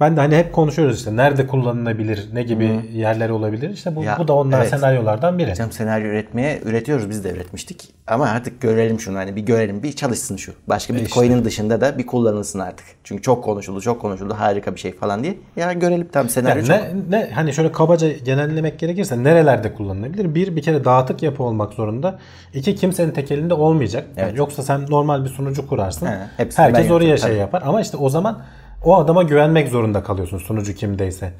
[0.00, 3.70] Ben de hani hep konuşuyoruz işte nerede kullanılabilir, ne gibi yerler olabilir.
[3.70, 4.70] İşte bu, Ya, bu da onlar evet.
[4.70, 5.50] senaryolardan biri.
[5.50, 7.88] Hocam senaryo üretmeye üretiyoruz biz de üretmiştik.
[8.06, 10.52] Ama artık görelim şunu hani bir görelim bir çalışsın şu.
[10.66, 12.86] Başka Bitcoin'in dışında da bir kullanılsın artık.
[13.04, 15.34] Çünkü çok konuşuldu çok konuşuldu harika bir şey falan diye.
[15.56, 17.10] Ya görelim tam senaryo Yani çok.
[17.10, 20.34] ne, ne hani şöyle kabaca genellemek gerekirse nerelerde kullanılabilir?
[20.34, 22.18] Bir bir kere dağıtık yapı olmak zorunda.
[22.54, 24.04] İki kimsenin tek elinde olmayacak.
[24.16, 26.06] Yani yoksa sen normal bir sunucu kurarsın.
[26.06, 27.38] He, Herkes oraya yapacağım, şey tabii.
[27.38, 27.62] yapar.
[27.66, 28.42] Ama işte o zaman
[28.84, 31.32] o adama güvenmek zorunda kalıyorsun sunucu kimdeyse.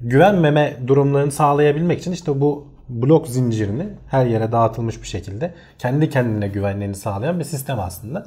[0.00, 6.48] Güvenmeme durumlarını sağlayabilmek için işte bu blok zincirini her yere dağıtılmış bir şekilde kendi kendine
[6.48, 8.26] güvenliğini sağlayan bir sistem aslında.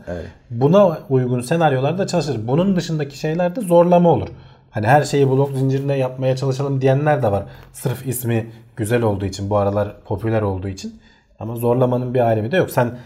[0.50, 2.48] Buna uygun senaryolarda çalışır.
[2.48, 4.28] Bunun dışındaki şeylerde zorlama olur.
[4.72, 7.44] Hani her şeyi blok zincirine yapmaya çalışalım diyenler de var.
[7.74, 11.00] Sırf ismi güzel olduğu için, bu aralar popüler olduğu için.
[11.40, 12.72] Ama zorlamanın bir alemi de yok.
[12.72, 12.98] Sen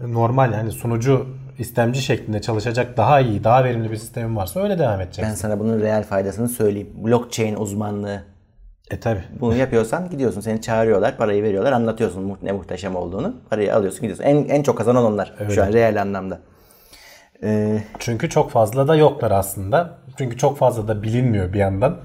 [0.00, 1.26] normal yani sunucu
[1.58, 5.24] istemci şeklinde çalışacak daha iyi, daha verimli bir sistemin varsa öyle devam edeceksin.
[5.24, 6.90] Ben sana bunun reel faydasını söyleyeyim.
[6.94, 8.22] Blockchain uzmanlığı.
[8.90, 9.20] E tabi.
[9.40, 13.34] Bunu yapıyorsan gidiyorsun seni çağırıyorlar parayı veriyorlar anlatıyorsun ne muhteşem olduğunu.
[13.50, 14.24] Parayı alıyorsun gidiyorsun.
[14.24, 16.40] En, en çok kazanan onlar şu an reel anlamda.
[17.42, 19.98] Ee, Çünkü çok fazla da yoklar aslında.
[20.18, 21.96] Çünkü çok fazla da bilinmiyor bir yandan.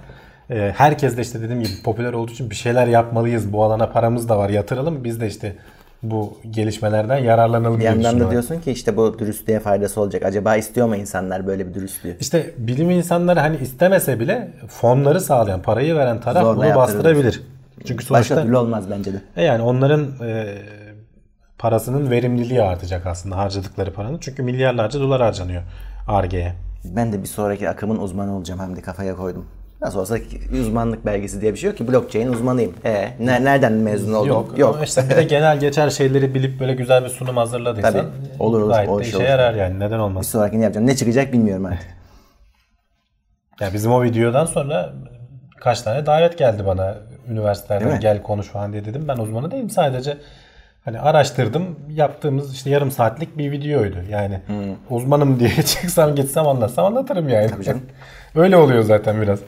[0.49, 3.53] Ee, herkes de işte dediğim gibi popüler olduğu için bir şeyler yapmalıyız.
[3.53, 5.03] Bu alana paramız da var yatıralım.
[5.03, 5.55] Biz de işte
[6.03, 10.25] bu gelişmelerden yararlanalım bir diye yandan da diyorsun ki işte bu dürüstlüğe faydası olacak.
[10.25, 12.17] Acaba istiyor mu insanlar böyle bir dürüstlüğü?
[12.19, 17.43] İşte bilim insanları hani istemese bile fonları sağlayan, parayı veren taraf Zorla bunu bastırabilir.
[17.85, 19.21] Çünkü Başka sonuçta türlü olmaz bence de.
[19.35, 20.57] E yani onların e,
[21.57, 24.17] parasının verimliliği artacak aslında harcadıkları paranın.
[24.21, 25.63] Çünkü milyarlarca dolar harcanıyor
[26.07, 26.53] Ar-Ge'ye.
[26.85, 29.45] Ben de bir sonraki akımın uzmanı olacağım hem de kafaya koydum.
[29.81, 30.17] Nasıl olsa
[30.61, 31.87] uzmanlık belgesi diye bir şey yok ki.
[31.87, 32.73] Blockchain uzmanıyım.
[32.85, 34.47] E, ne- nereden mezun oldum?
[34.57, 34.75] Yok.
[34.75, 38.07] Ama işte bir de genel geçer şeyleri bilip böyle güzel bir sunum hazırladıysan Tabii.
[38.39, 38.69] Olur, olur.
[38.71, 39.25] gayet O de iş işe olur.
[39.25, 39.75] yarar yani.
[39.79, 40.27] Neden Bir olmaz?
[40.27, 40.87] sonrakini yapacağım.
[40.87, 41.87] Ne çıkacak bilmiyorum artık.
[43.59, 44.93] Ya bizim o videodan sonra
[45.61, 46.95] kaç tane davet geldi bana
[47.29, 49.05] üniversitelerden gel konuş falan diye dedim.
[49.07, 50.17] Ben uzmanı değilim sadece
[50.85, 51.79] hani araştırdım.
[51.89, 53.97] Yaptığımız işte yarım saatlik bir videoydu.
[54.09, 54.39] Yani
[54.89, 57.51] uzmanım diye çıksam gitsem anlatsam anlatırım yani.
[57.51, 57.61] Hmm.
[57.61, 57.81] canım.
[58.35, 59.39] Öyle oluyor zaten biraz.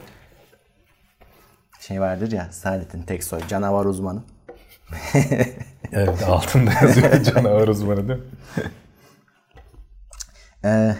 [1.86, 4.20] Şey vardır ya Saadettin Teksoy canavar uzmanı.
[5.94, 8.24] Evet altında yazıyor canavar uzmanı değil mi?
[10.64, 10.94] Ee,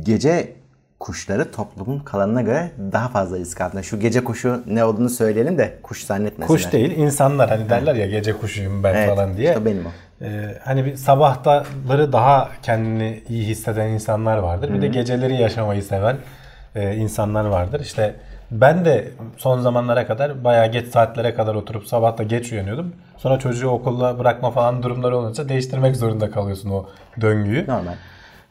[0.00, 0.52] gece
[1.00, 3.82] kuşları toplumun kalanına göre daha fazla risk altında.
[3.82, 6.46] Şu gece kuşu ne olduğunu söyleyelim de kuş zannetmesinler.
[6.46, 9.48] Kuş değil insanlar hani derler ya gece kuşuyum ben Evet, falan diye.
[9.48, 9.90] işte benim o.
[10.24, 14.74] Ee, hani bir sabahları daha kendini iyi hisseden insanlar vardır.
[14.74, 16.16] Bir de geceleri yaşamayı seven
[16.74, 17.80] e, insanlar vardır.
[17.80, 18.14] İşte
[18.50, 22.92] ben de son zamanlara kadar bayağı geç saatlere kadar oturup sabah da geç uyanıyordum.
[23.16, 26.86] Sonra çocuğu okulda bırakma falan durumları olunca değiştirmek zorunda kalıyorsun o
[27.20, 27.66] döngüyü.
[27.66, 27.94] Normal.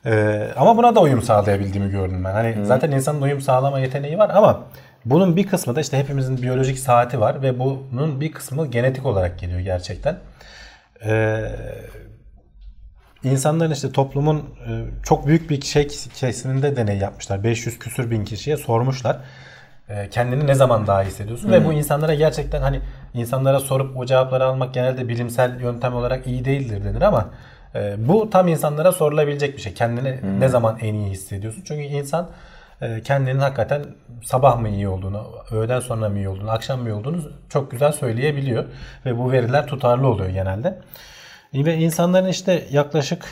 [0.06, 2.32] Ee, ama buna da uyum sağlayabildiğimi gördüm ben.
[2.32, 4.64] Hani zaten insanın uyum sağlama yeteneği var ama
[5.06, 9.40] bunun bir kısmı da işte hepimizin biyolojik saati var ve bunun bir kısmı genetik olarak
[9.40, 10.18] geliyor gerçekten.
[11.06, 11.46] Ee,
[13.24, 14.72] insanların işte toplumun e,
[15.04, 17.44] çok büyük bir şey kesiminde deney yapmışlar.
[17.44, 19.18] 500 küsür bin kişiye sormuşlar.
[19.90, 21.52] E, Kendini ne zaman daha iyi hissediyorsun?
[21.52, 22.82] Ve bu insanlara gerçekten hani
[23.14, 27.30] insanlara sorup o cevapları almak genelde bilimsel yöntem olarak iyi değildir denir ama
[27.76, 29.74] e, bu tam insanlara sorulabilecek bir şey.
[29.74, 31.64] Kendini ne zaman en iyi hissediyorsun?
[31.66, 32.30] Çünkü insan
[32.82, 33.86] e, kendinin hakikaten
[34.24, 37.92] sabah mı iyi olduğunu, öğleden sonra mı iyi olduğunu, akşam mı iyi olduğunu çok güzel
[37.92, 38.66] söyleyebiliyor.
[39.06, 40.80] Ve bu veriler tutarlı oluyor genelde.
[41.54, 43.26] Ve insanların işte yaklaşık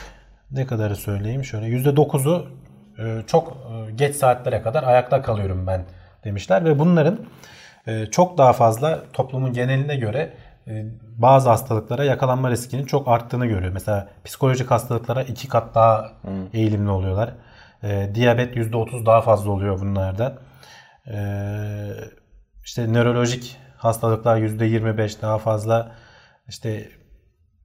[0.50, 2.46] ne kadarı söyleyeyim şöyle %9'u
[2.98, 5.84] e, çok e, geç saatlere kadar ayakta kalıyorum ben
[6.28, 7.18] demişler ve bunların
[7.86, 10.32] e, çok daha fazla toplumun geneline göre
[10.66, 10.86] e,
[11.16, 13.72] bazı hastalıklara yakalanma riskinin çok arttığını görüyor.
[13.72, 16.12] Mesela psikolojik hastalıklara iki kat daha
[16.52, 17.34] eğilimli oluyorlar.
[17.82, 20.38] E, diyabet %30 daha fazla oluyor bunlarda.
[21.06, 21.18] E,
[22.64, 25.92] işte nörolojik hastalıklar %25 daha fazla.
[26.48, 26.88] İşte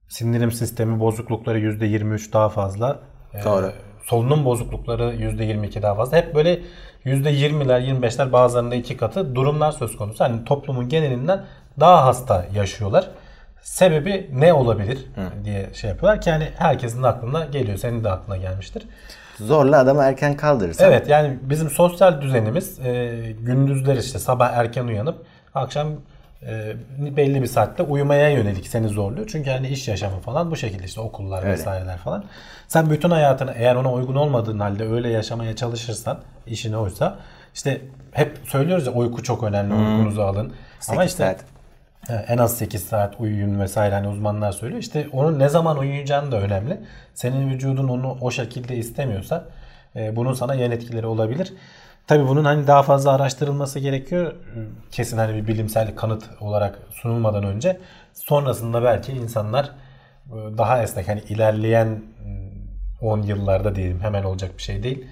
[0.07, 2.99] sindirim sistemi bozuklukları %23 daha fazla.
[3.45, 3.73] Doğru.
[4.03, 6.17] Solunum bozuklukları %22 daha fazla.
[6.17, 6.59] Hep böyle
[7.05, 10.23] %20'ler 25'ler bazılarında iki katı durumlar söz konusu.
[10.23, 11.45] Hani toplumun genelinden
[11.79, 13.09] daha hasta yaşıyorlar.
[13.61, 15.05] Sebebi ne olabilir
[15.43, 17.77] diye şey yapıyorlar ki yani herkesin aklına geliyor.
[17.77, 18.83] Senin de aklına gelmiştir.
[19.39, 20.87] Zorla adamı erken kaldırırsan.
[20.87, 25.87] Evet yani bizim sosyal düzenimiz e, gündüzler işte sabah erken uyanıp akşam
[26.47, 26.75] e,
[27.17, 29.27] belli bir saatte uyumaya yönelik seni zorluyor.
[29.31, 32.23] Çünkü hani iş yaşamı falan bu şekilde işte okullar vesaireler falan.
[32.67, 37.19] Sen bütün hayatını eğer ona uygun olmadığın halde öyle yaşamaya çalışırsan işin oysa
[37.53, 40.53] işte hep söylüyoruz ya uyku çok önemli uykunuzu alın.
[40.89, 41.45] Ama işte saat.
[42.27, 44.81] En az 8 saat uyuyun vesaire hani uzmanlar söylüyor.
[44.81, 46.79] İşte onun ne zaman uyuyacağın da önemli.
[47.13, 49.45] Senin vücudun onu o şekilde istemiyorsa
[49.95, 51.53] e, bunun sana yan etkileri olabilir.
[52.07, 54.33] Tabii bunun hani daha fazla araştırılması gerekiyor.
[54.91, 57.79] Kesin hani bir bilimsel kanıt olarak sunulmadan önce.
[58.13, 59.65] Sonrasında belki insanlar
[60.27, 65.05] e, daha esnek hani ilerleyen mm, 10 yıllarda diyelim hemen olacak bir şey değil.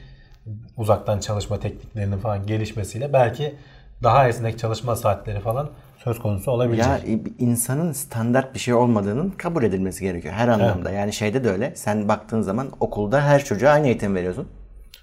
[0.77, 3.55] Uzaktan çalışma tekniklerinin falan gelişmesiyle belki
[4.03, 5.69] daha esnek çalışma saatleri falan
[6.03, 6.87] söz konusu olabilecek.
[6.87, 6.99] Ya
[7.39, 10.91] insanın standart bir şey olmadığının kabul edilmesi gerekiyor her anlamda.
[10.91, 11.73] Yani şeyde de öyle.
[11.75, 14.47] Sen baktığın zaman okulda her çocuğa aynı eğitim veriyorsun.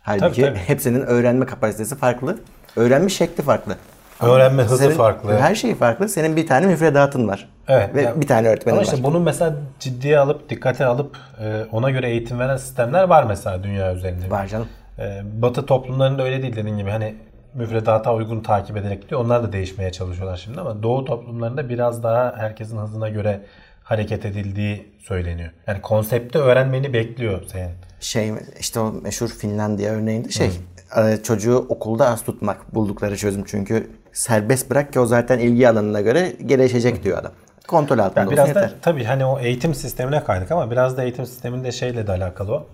[0.08, 0.58] Halbuki Tabii, tabii.
[0.58, 2.38] hepsinin öğrenme kapasitesi farklı.
[2.76, 3.76] Öğrenme şekli farklı.
[4.22, 5.38] Öğrenme hızı Senin- farklı.
[5.38, 6.08] Her şey farklı.
[6.08, 7.48] Senin bir tane müfredatın var.
[7.68, 8.92] Evet, Ve ya- bir tane öğretmenin Ama var.
[8.92, 13.62] işte bunu mesela ciddiye alıp dikkate alıp e, ona göre eğitim veren sistemler var mesela
[13.64, 14.30] dünya üzerinde.
[14.30, 14.66] Var canım.
[14.98, 17.14] E, Batı toplumlarında öyle değil dediğin gibi hani
[17.54, 19.20] müfredata uygun takip ederek gidiyor.
[19.20, 23.40] Onlar da değişmeye çalışıyorlar şimdi ama Doğu toplumlarında biraz daha herkesin hızına göre
[23.84, 25.50] hareket edildiği söyleniyor.
[25.66, 27.70] Yani konsepti öğrenmeni bekliyor senin.
[28.00, 30.50] Şey işte o meşhur Finlandiya örneğinde şey
[30.96, 33.44] e, çocuğu okulda az tutmak buldukları çözüm.
[33.44, 37.32] Çünkü serbest bırak ki o zaten ilgi alanına göre gelişecek diyor adam.
[37.68, 38.62] Kontrol altında olsun Biraz yeter.
[38.62, 42.52] da tabii hani o eğitim sistemine kaydık ama biraz da eğitim sisteminde şeyle de alakalı
[42.52, 42.66] o.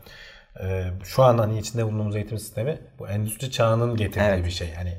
[0.63, 4.45] Ee, şu an hani içinde bulunduğumuz eğitim sistemi bu endüstri çağının getirdiği Evet.
[4.45, 4.75] bir şey.
[4.75, 4.93] Hani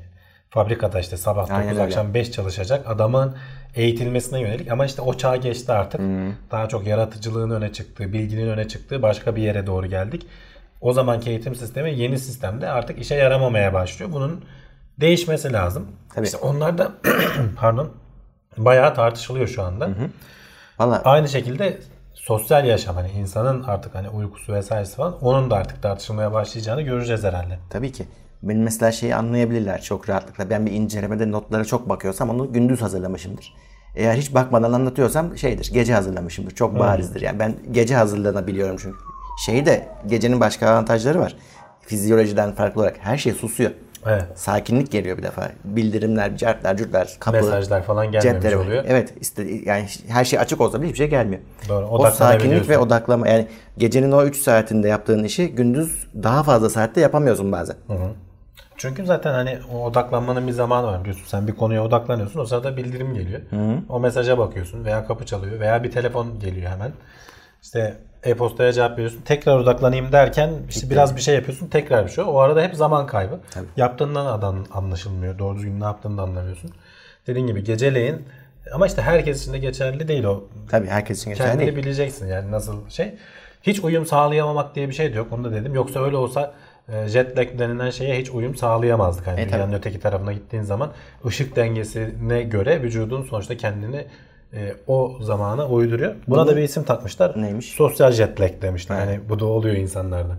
[0.50, 1.82] fabrikada işte sabah 9 Aynen öyle.
[1.82, 3.36] akşam 5 çalışacak adamın
[3.74, 6.00] eğitilmesine yönelik ama işte o çağ geçti artık.
[6.50, 10.26] Daha çok yaratıcılığın öne çıktığı, bilginin öne çıktığı başka bir yere doğru geldik.
[10.80, 14.12] O zamanki eğitim sistemi yeni sistemde artık işe yaramamaya başlıyor.
[14.12, 14.44] Bunun
[15.00, 15.86] değişmesi lazım.
[16.14, 16.26] Tabii.
[16.26, 16.92] İşte onlar da
[17.56, 17.92] pardon
[18.56, 19.88] bayağı tartışılıyor şu anda.
[20.78, 21.78] Valla Aynı şekilde
[22.14, 27.24] sosyal yaşam hani insanın artık hani uykusu vesairesi falan onun da artık tartışılmaya başlayacağını göreceğiz
[27.24, 27.58] herhalde.
[27.70, 28.06] Tabii ki.
[28.48, 30.50] Benim mesela şeyi anlayabilirler çok rahatlıkla.
[30.50, 33.54] Ben bir incelemede notlara çok bakıyorsam onu gündüz hazırlamışımdır.
[33.94, 36.54] Eğer hiç bakmadan anlatıyorsam şeydir, gece hazırlamışımdır.
[36.54, 37.20] Çok barizdir.
[37.20, 38.98] Yani ben gece hazırlanabiliyorum çünkü.
[39.46, 41.36] Şeyi de gecenin başka avantajları var.
[41.80, 43.70] Fizyolojiden farklı olarak her şey susuyor.
[44.06, 44.24] Evet.
[44.34, 45.50] Sakinlik geliyor bir defa.
[45.64, 48.56] Bildirimler, cartlar, cürtler, kapı, Mesajlar falan gelmemiş cepleri.
[48.56, 48.84] oluyor.
[48.88, 51.42] Evet, işte yani her şey açık olsa bile hiçbir şey gelmiyor.
[51.68, 53.46] Doğru, O sakinlik ve odaklama yani
[53.78, 57.76] gecenin o 3 saatinde yaptığın işi gündüz daha fazla saatte yapamıyorsun bazen.
[58.76, 61.24] Çünkü zaten hani o odaklanmanın bir zamanı var biliyorsun.
[61.26, 63.40] Sen bir konuya odaklanıyorsun o sırada bildirim geliyor.
[63.88, 66.92] O mesaja bakıyorsun veya kapı çalıyor veya bir telefon geliyor hemen.
[67.62, 69.20] İşte e-postaya cevap veriyorsun.
[69.24, 72.24] Tekrar odaklanayım derken işte biraz bir şey yapıyorsun tekrar bir şey.
[72.28, 73.40] O arada hep zaman kaybı.
[73.76, 75.38] Yaptığından adam anlaşılmıyor.
[75.38, 76.70] Doğru düzgün ne yaptığını da anlamıyorsun.
[77.26, 78.24] Dediğin gibi geceleyin
[78.74, 80.44] ama işte herkes için de geçerli değil o.
[80.70, 81.76] Tabii herkes için geçerli Kendini değil.
[81.76, 83.14] bileceksin yani nasıl şey.
[83.62, 85.32] Hiç uyum sağlayamamak diye bir şey de yok.
[85.32, 85.74] Onu da dedim.
[85.74, 86.52] Yoksa öyle olsa
[87.06, 89.26] jet lag denilen şeye hiç uyum sağlayamazdık.
[89.26, 90.90] Yani E, dünyanın öteki tarafına gittiğin zaman
[91.26, 94.04] ışık dengesine göre vücudun sonuçta kendini
[94.54, 96.14] e, o zamana uyduruyor.
[96.28, 97.42] Buna da bir isim takmışlar.
[97.42, 97.66] Neymiş?
[97.66, 99.00] Sosyal jet lag demişler.
[99.00, 100.36] Yani bu da oluyor insanlarda.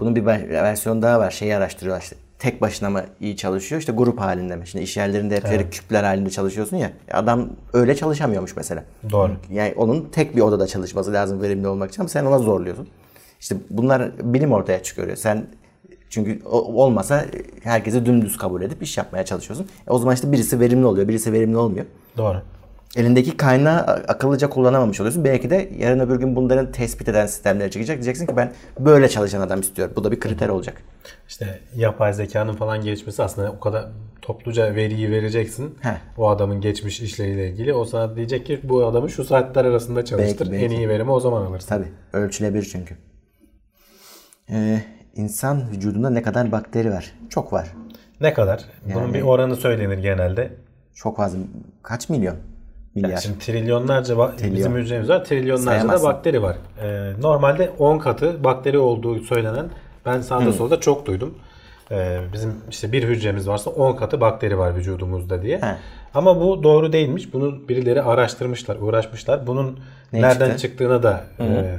[0.00, 1.30] Bunun bir ver- versiyon daha var.
[1.30, 2.16] Şeyi araştırıyorlar işte.
[2.38, 3.80] Tek başına mı iyi çalışıyor?
[3.80, 4.66] İşte grup halinde mi?
[4.66, 6.90] Şimdi iş yerlerinde hep böyle küpler halinde çalışıyorsun ya.
[7.12, 8.84] Adam öyle çalışamıyormuş mesela.
[9.10, 9.32] Doğru.
[9.52, 12.88] Yani onun tek bir odada çalışması lazım verimli olmak için ama sen ona zorluyorsun.
[13.40, 15.16] İşte bunlar bilim ortaya çıkarıyor.
[15.16, 15.46] Sen
[16.10, 17.24] çünkü olmasa
[17.62, 19.66] herkesi dümdüz kabul edip iş yapmaya çalışıyorsun.
[19.88, 21.86] E o zaman işte birisi verimli oluyor, birisi verimli olmuyor.
[22.16, 22.42] Doğru.
[22.96, 25.24] Elindeki kaynağı akıllıca kullanamamış oluyorsun.
[25.24, 27.96] Belki de yarın öbür gün bunların tespit eden sistemleri çıkacak.
[27.96, 29.94] Diyeceksin ki ben böyle çalışan adam istiyorum.
[29.96, 30.82] Bu da bir kriter olacak.
[31.28, 33.88] İşte yapay zekanın falan gelişmesi aslında o kadar
[34.22, 35.78] topluca veriyi vereceksin.
[35.80, 35.96] Heh.
[36.18, 37.74] O adamın geçmiş işleriyle ilgili.
[37.74, 40.38] O saat diyecek ki bu adamı şu saatler arasında çalıştır.
[40.40, 40.74] Belki, belki.
[40.74, 41.68] En iyi verimi o zaman alırsın.
[41.68, 42.96] Tabii ölçülebilir çünkü.
[44.50, 44.82] Ee,
[45.16, 47.12] insan vücudunda ne kadar bakteri var?
[47.30, 47.68] Çok var.
[48.20, 48.60] Ne kadar?
[48.94, 50.50] Bunun Yani- bir oranı söylenir genelde.
[50.94, 51.38] Çok fazla.
[51.82, 52.36] Kaç milyon?
[52.94, 53.16] Milyar.
[53.18, 55.24] Şimdi trilyonlarca ba- bizim hücremiz var.
[55.24, 56.08] Trilyonlarca da Sayamazsın.
[56.08, 56.56] bakteri var.
[56.82, 59.66] Ee, normalde 10 katı bakteri olduğu söylenen
[60.06, 61.34] ben sağda solda çok duydum.
[61.90, 65.58] Ee, bizim işte bir hücremiz varsa 10 katı bakteri var vücudumuzda diye.
[65.60, 65.76] He.
[66.14, 67.32] Ama bu doğru değilmiş.
[67.34, 69.46] Bunu birileri araştırmışlar, uğraşmışlar.
[69.46, 69.78] Bunun
[70.12, 70.62] Ne nereden çıktı?
[70.68, 71.74] çıktığına da e,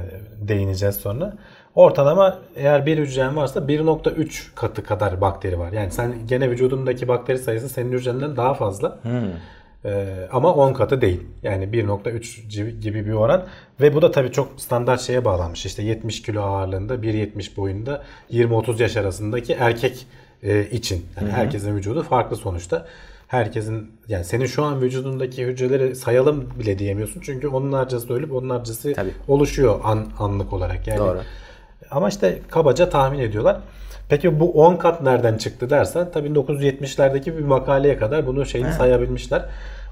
[0.48, 1.34] değineceğiz sonra.
[1.78, 5.72] Ortalama eğer bir hücren varsa 1.3 katı kadar bakteri var.
[5.72, 8.98] Yani sen gene vücudundaki bakteri sayısı senin hücrenden daha fazla.
[9.84, 11.20] Ee, ama 10 katı değil.
[11.42, 13.46] Yani 1.3 gibi bir oran.
[13.80, 15.66] Ve bu da tabii çok standart şeye bağlanmış.
[15.66, 20.06] İşte 70 kilo ağırlığında, 1.70 boyunda 20-30 yaş arasındaki erkek
[20.42, 21.06] e, için.
[21.20, 22.86] Yani herkesin vücudu farklı sonuçta.
[23.28, 27.20] Herkesin yani senin şu an vücudundaki hücreleri sayalım bile diyemiyorsun.
[27.24, 29.12] Çünkü onlarcası ölüp onlarcası Tabii.
[29.28, 30.86] oluşuyor an, anlık olarak.
[30.86, 31.20] Yani Doğru.
[31.90, 33.60] Ama işte kabaca tahmin ediyorlar.
[34.08, 39.44] Peki bu 10 kat nereden çıktı dersen tabii 1970'lerdeki bir makaleye kadar bunu şeyini sayabilmişler.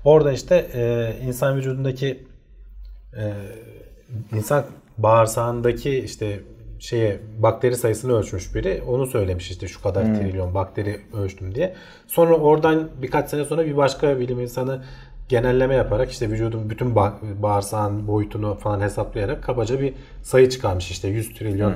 [0.04, 2.24] Orada işte e, insan vücudundaki
[3.16, 3.32] e,
[4.32, 4.64] insan
[4.98, 6.40] bağırsağındaki işte
[6.78, 8.82] şeye bakteri sayısını ölçmüş biri.
[8.86, 11.74] Onu söylemiş işte şu kadar trilyon bakteri ölçtüm diye.
[12.06, 14.82] Sonra oradan birkaç sene sonra bir başka bilim insanı
[15.28, 21.08] genelleme yaparak işte vücudun bütün ba- bağırsağın boyutunu falan hesaplayarak kabaca bir sayı çıkarmış işte
[21.08, 21.74] 100 trilyon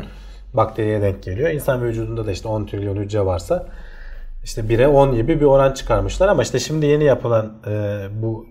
[0.54, 1.50] bakteriye denk geliyor.
[1.50, 3.66] İnsan vücudunda da işte 10 trilyon hücre varsa
[4.44, 8.46] işte 1'e 10 gibi bir oran çıkarmışlar ama işte şimdi yeni yapılan e, bu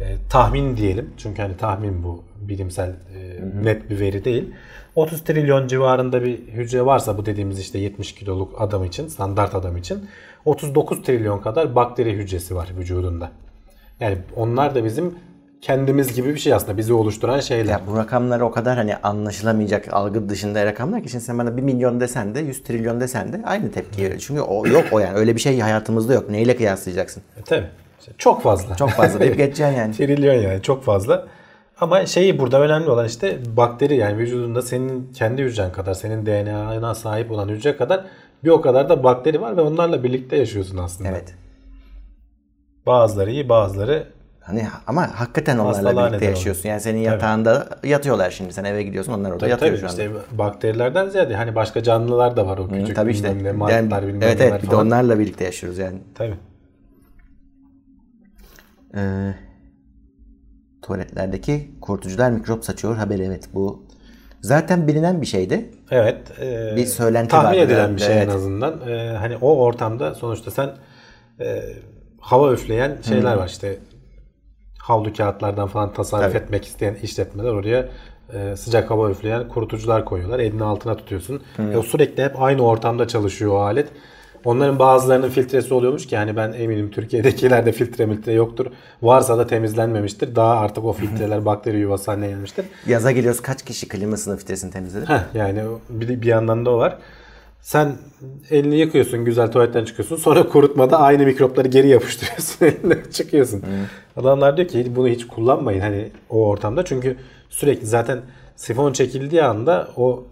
[0.00, 1.10] e, tahmin diyelim.
[1.16, 4.52] Çünkü hani tahmin bu bilimsel e, net bir veri değil.
[4.94, 9.76] 30 trilyon civarında bir hücre varsa bu dediğimiz işte 70 kiloluk adam için, standart adam
[9.76, 10.08] için
[10.44, 13.30] 39 trilyon kadar bakteri hücresi var vücudunda.
[14.00, 15.14] Yani onlar da bizim
[15.60, 17.72] kendimiz gibi bir şey aslında bizi oluşturan şeyler.
[17.72, 21.62] Ya bu rakamlar o kadar hani anlaşılamayacak algı dışında rakamlar ki şimdi sen bana 1
[21.62, 24.20] milyon desen de 100 trilyon desen de aynı tepki veriyor.
[24.26, 26.30] Çünkü o yok o yani öyle bir şey hayatımızda yok.
[26.30, 27.22] Neyle kıyaslayacaksın?
[27.36, 27.66] E, tabii.
[28.18, 28.76] Çok fazla.
[28.76, 29.94] Çok fazla deyip geçeceksin yani.
[29.94, 31.26] Trilyon yani çok fazla.
[31.80, 36.94] Ama şeyi burada önemli olan işte bakteri yani vücudunda senin kendi hücren kadar, senin DNA'na
[36.94, 38.04] sahip olan hücre kadar
[38.44, 41.08] bir o kadar da bakteri var ve onlarla birlikte yaşıyorsun aslında.
[41.08, 41.34] Evet.
[42.86, 44.06] Bazıları iyi, bazıları
[44.46, 46.68] Hani ama hakikaten onlarla Hastalığa birlikte yaşıyorsun.
[46.68, 48.52] Yani senin yatağında yatıyorlar şimdi.
[48.52, 50.02] Sen eve gidiyorsun onlar orada tabii, yatıyor tabii şu anda.
[50.02, 53.34] işte bakterilerden ziyade hani başka canlılar da var o küçük Tabii işte.
[53.34, 55.98] bilmem ne, Yani, mantar bilmem evet evet bir de onlarla birlikte yaşıyoruz yani.
[56.14, 56.34] Tabii.
[58.94, 59.34] Ee,
[60.82, 63.86] tuvaletlerdeki kurtucular mikrop saçıyor haberi evet bu
[64.40, 65.70] zaten bilinen bir şeydi.
[65.90, 66.40] Evet.
[66.40, 68.28] e, Bir söylenti tahmin vardı edilen herhalde, bir şey evet.
[68.28, 68.88] en azından.
[68.88, 70.70] E, hani o ortamda sonuçta sen
[71.40, 71.62] e,
[72.26, 73.78] hava üfleyen şeyler var işte
[74.78, 76.36] havlu kağıtlardan falan tasarruf Tabii.
[76.36, 77.88] etmek isteyen işletmeler oraya
[78.32, 80.38] e, sıcak hava üfleyen kurutucular koyuyorlar.
[80.38, 81.42] Elini altına tutuyorsun.
[81.72, 83.88] E, o sürekli hep aynı ortamda çalışıyor o alet.
[84.44, 88.66] Onların bazılarının filtresi oluyormuş ki hani ben eminim Türkiye'dekilerde filtre miltre yoktur.
[89.02, 90.36] Varsa da temizlenmemiştir.
[90.36, 92.64] Daha artık o filtreler bakteri yuvası haline gelmiştir.
[92.86, 95.06] Yaza geliyoruz kaç kişi klimasını filtresini temizledi?
[95.08, 96.98] Heh, yani bir, bir yandan da o var.
[97.60, 97.96] Sen
[98.50, 100.16] elini yıkıyorsun, güzel tuvaletten çıkıyorsun.
[100.16, 102.66] Sonra kurutmada aynı mikropları geri yapıştırıyorsun.
[102.66, 103.62] Eline çıkıyorsun.
[104.16, 106.84] Adamlar diyor ki bunu hiç kullanmayın hani o ortamda.
[106.84, 107.16] Çünkü
[107.50, 108.20] sürekli zaten
[108.56, 110.24] sifon çekildiği anda o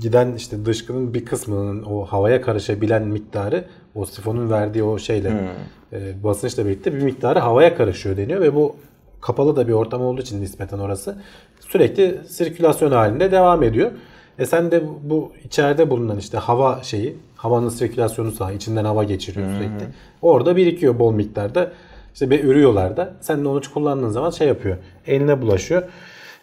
[0.00, 5.50] giden işte dışkının bir kısmının o havaya karışabilen miktarı o sifonun verdiği o şeyle
[5.92, 8.76] e, basınçla birlikte bir miktarı havaya karışıyor deniyor ve bu
[9.20, 11.18] kapalı da bir ortam olduğu için nispeten orası
[11.60, 13.90] sürekli sirkülasyon halinde devam ediyor.
[14.38, 19.46] E sen de bu içeride bulunan işte hava şeyi, havanın sirkülasyonu sağ, içinden hava geçiriyor
[19.56, 19.86] sürekli.
[20.22, 21.72] Orada birikiyor bol miktarda.
[22.14, 23.14] İşte bir ürüyorlar da.
[23.20, 24.76] Sen de onu kullandığın zaman şey yapıyor.
[25.06, 25.82] Eline bulaşıyor.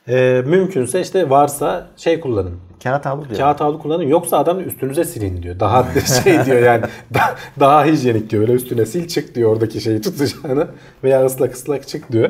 [0.08, 2.53] E, mümkünse işte varsa şey kullanın.
[2.84, 3.38] Kağıt havlu diyor.
[3.38, 5.60] Kağıt havlu kullanın yoksa adam üstünüze silin diyor.
[5.60, 5.86] Daha
[6.23, 8.41] şey diyor yani daha, daha hijyenik diyor.
[8.41, 10.67] Öyle üstüne sil çık diyor oradaki şeyi tutacağını
[11.03, 12.29] veya ıslak ıslak çık diyor.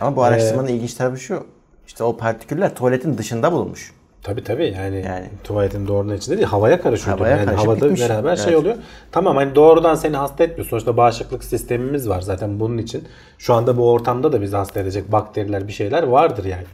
[0.00, 1.46] Ama bu araştırmanın ilginç tarafı şu.
[1.86, 3.92] İşte o partiküller tuvaletin dışında bulunmuş.
[4.22, 5.28] Tabii tabii yani, Yani.
[5.44, 7.18] tuvaletin doğrudan içinde değil havaya karışıyor.
[7.18, 8.00] Havaya yani karışıp havada gitmiş.
[8.00, 8.58] beraber şey Evet.
[8.62, 8.76] oluyor.
[9.12, 10.68] Tamam hani doğrudan seni hasta etmiyor.
[10.70, 13.04] Sonuçta bağışıklık sistemimiz var zaten bunun için.
[13.38, 16.64] Şu anda bu ortamda da bizi hasta edecek bakteriler bir şeyler vardır yani.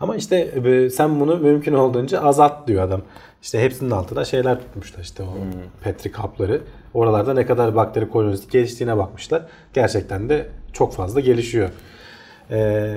[0.00, 3.02] Ama işte e, sen bunu mümkün olduğunca azalt diyor adam.
[3.42, 5.50] İşte hepsinin altına şeyler tutmuşlar işte o Hmm.
[5.84, 6.60] petri kapları.
[6.94, 9.42] Oralarda ne kadar bakteri kolonisi geliştiğine bakmışlar.
[9.74, 11.70] Gerçekten de çok fazla gelişiyor.
[12.50, 12.94] Ee,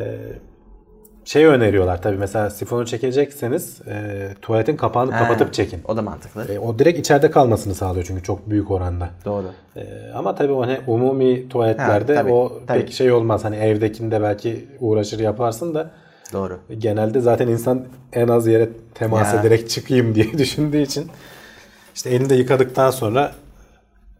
[1.27, 5.81] şey öneriyorlar tabii mesela sifonu çekecekseniz e, tuvaletin kapağını kapatıp çekin.
[5.87, 6.53] O da mantıklı.
[6.53, 9.09] E, o direkt içeride kalmasını sağlıyor çünkü çok büyük oranda.
[9.25, 9.47] Doğru.
[9.75, 12.79] E, ama tabii o hani umumi tuvaletlerde Ha, tabii, o tabii.
[12.79, 13.43] pek şey olmaz.
[13.43, 15.91] Hani evdekinde belki uğraşır yaparsın da
[16.33, 16.59] Doğru.
[16.77, 19.39] genelde zaten insan en az yere temas Ya.
[19.41, 21.07] ederek çıkayım diye düşündüğü için
[21.95, 23.31] işte elini de yıkadıktan sonra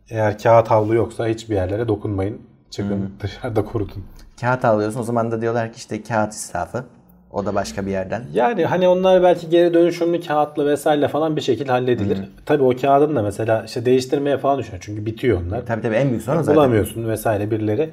[0.10, 2.42] eğer kağıt havlu yoksa hiçbir yerlere dokunmayın.
[2.70, 4.04] Çıkın dışarıda kurutun.
[4.42, 6.84] Kağıt alıyorsun o zaman da diyorlar ki işte kağıt israfı.
[7.32, 8.24] O da başka bir yerden.
[8.34, 12.18] Yani hani onlar belki geri dönüşümlü kağıtla vesaire falan bir şekilde halledilir.
[12.46, 14.84] Tabii o kağıdın da mesela işte değiştirmeye falan düşünüyor.
[14.86, 15.66] Çünkü bitiyor onlar.
[15.66, 16.56] Tabii tabii en büyük sorun zaten.
[16.56, 17.90] Bulamıyorsun vesaire birileri.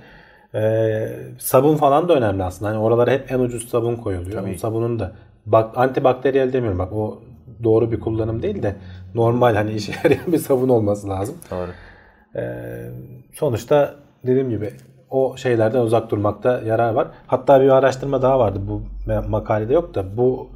[0.55, 1.09] Ee,
[1.39, 2.71] sabun falan da önemli aslında.
[2.71, 4.49] Hani oralara hep en ucuz sabun koyuluyor.
[4.55, 5.13] O sabunun da
[5.47, 7.23] bak antibakteriyel demiyorum bak o
[7.65, 8.75] doğru bir kullanım değil de
[9.15, 11.37] normal hani işe yarayan bir sabun olması lazım.
[11.51, 11.71] Doğru.
[12.37, 12.91] Ee,
[13.33, 13.95] sonuçta
[14.27, 14.71] dediğim gibi
[15.15, 17.09] o şeylerden uzak durmakta yarar var.
[17.27, 18.61] Hatta bir araştırma daha vardı.
[18.69, 18.83] Bu
[19.29, 20.49] makalede yok da bu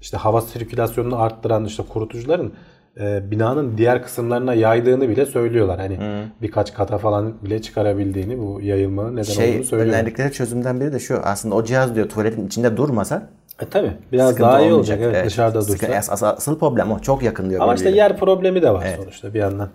[0.00, 2.52] işte hava sirkülasyonunu arttıran işte kurutucuların
[3.00, 5.78] e, binanın diğer kısımlarına yaydığını bile söylüyorlar.
[5.78, 6.30] Hani hmm.
[6.42, 9.98] birkaç kata falan bile çıkarabildiğini bu yayılmanın neden şey, olduğunu söylüyorlar.
[9.98, 13.28] Önerdikleri çözümden biri de şu aslında o cihaz diyor tuvaletin içinde durmasa
[13.62, 15.72] e tabi biraz daha iyi olacak evet, evet dışarıda dursa.
[15.72, 17.60] Sıkı, asıl, asıl problem o çok yakın diyor.
[17.60, 18.98] Ama işte yer problemi de var evet.
[19.00, 19.68] sonuçta bir yandan.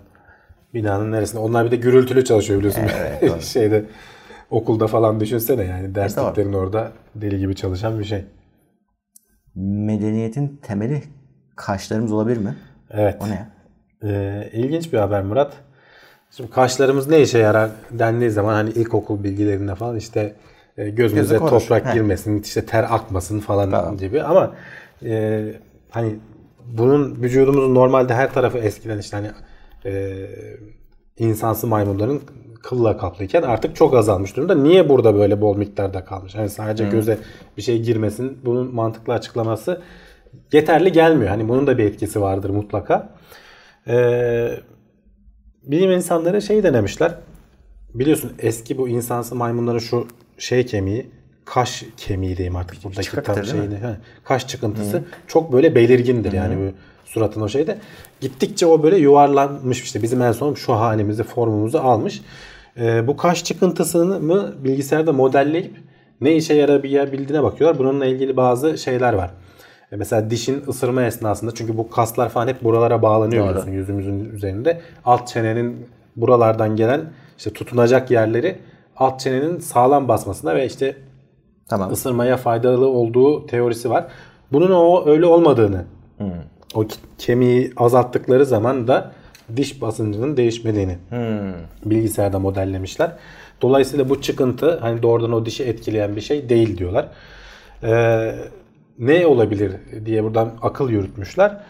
[0.74, 1.40] Binanın neresinde?
[1.40, 2.82] Onlar bir de gürültülü çalışıyor biliyorsun.
[3.22, 3.84] Evet, Şeyde
[4.52, 8.24] okulda falan düşünsene yani dersliklerin orada deli gibi çalışan bir şey.
[9.54, 11.02] Medeniyetin temeli
[11.56, 12.56] kaşlarımız olabilir mi?
[12.90, 13.16] Evet.
[13.20, 13.48] O ne?
[14.04, 15.52] Ee, ilginç bir haber Murat.
[16.30, 20.34] Şimdi kaşlarımız ne işe yarar dendiği zaman hani ilkokul bilgilerinde falan işte
[20.76, 21.92] e, gözümüze Gözü toprak He.
[21.92, 23.96] girmesin, işte ter akmasın falan tamam.
[23.96, 24.54] gibi ama
[25.04, 25.44] e,
[25.90, 26.16] hani
[26.66, 29.30] bunun vücudumuzun normalde her tarafı eskiden işte hani
[29.84, 30.26] e,
[31.18, 32.20] insansı maymunların
[32.62, 34.54] kılla kaplıyken artık çok azalmış durumda.
[34.54, 36.34] Niye burada böyle bol miktarda kalmış?
[36.34, 36.90] Yani sadece hmm.
[36.90, 37.18] göze
[37.56, 38.38] bir şey girmesin.
[38.44, 39.82] Bunun mantıklı açıklaması
[40.52, 41.30] yeterli gelmiyor.
[41.30, 43.08] Hani bunun da bir etkisi vardır mutlaka.
[43.88, 44.50] Ee,
[45.62, 47.14] bilim insanları şey denemişler.
[47.94, 50.06] Biliyorsun eski bu insansı maymunların şu
[50.38, 51.10] şey kemiği
[51.44, 53.74] kaş kemiği diyeyim artık buradaki Çıkıktır, tam şeyini.
[53.74, 55.04] He, kaş çıkıntısı Hı.
[55.26, 56.36] çok böyle belirgindir Hı.
[56.36, 56.72] yani bu
[57.10, 57.78] suratın o şeyde.
[58.20, 62.22] Gittikçe o böyle yuvarlanmış işte bizim en son şu halimizi formumuzu almış.
[62.76, 65.76] Ee, bu kaş çıkıntısını mı bilgisayarda modelleyip
[66.20, 67.78] ne işe yarayabildiğine bakıyorlar.
[67.78, 69.30] Bununla ilgili bazı şeyler var.
[69.92, 74.80] E, mesela dişin ısırma esnasında çünkü bu kaslar falan hep buralara bağlanıyor biliyorsun yüzümüzün üzerinde.
[75.04, 77.00] Alt çenenin buralardan gelen
[77.38, 78.58] işte tutunacak yerleri
[78.96, 80.96] alt çenenin sağlam basmasına ve işte
[81.68, 81.92] tamam.
[81.92, 84.06] ısırmaya faydalı olduğu teorisi var.
[84.52, 85.84] Bunun o öyle olmadığını
[86.18, 86.26] hmm.
[86.74, 86.84] o
[87.18, 89.12] kemiği azalttıkları zaman da
[89.56, 91.90] diş basıncının değişmediğini hmm.
[91.90, 93.12] bilgisayarda modellemişler.
[93.62, 97.08] Dolayısıyla bu çıkıntı hani doğrudan o dişi etkileyen bir şey değil diyorlar.
[97.82, 98.34] Ee,
[98.98, 99.72] ne olabilir
[100.04, 101.60] diye buradan akıl yürütmüşler.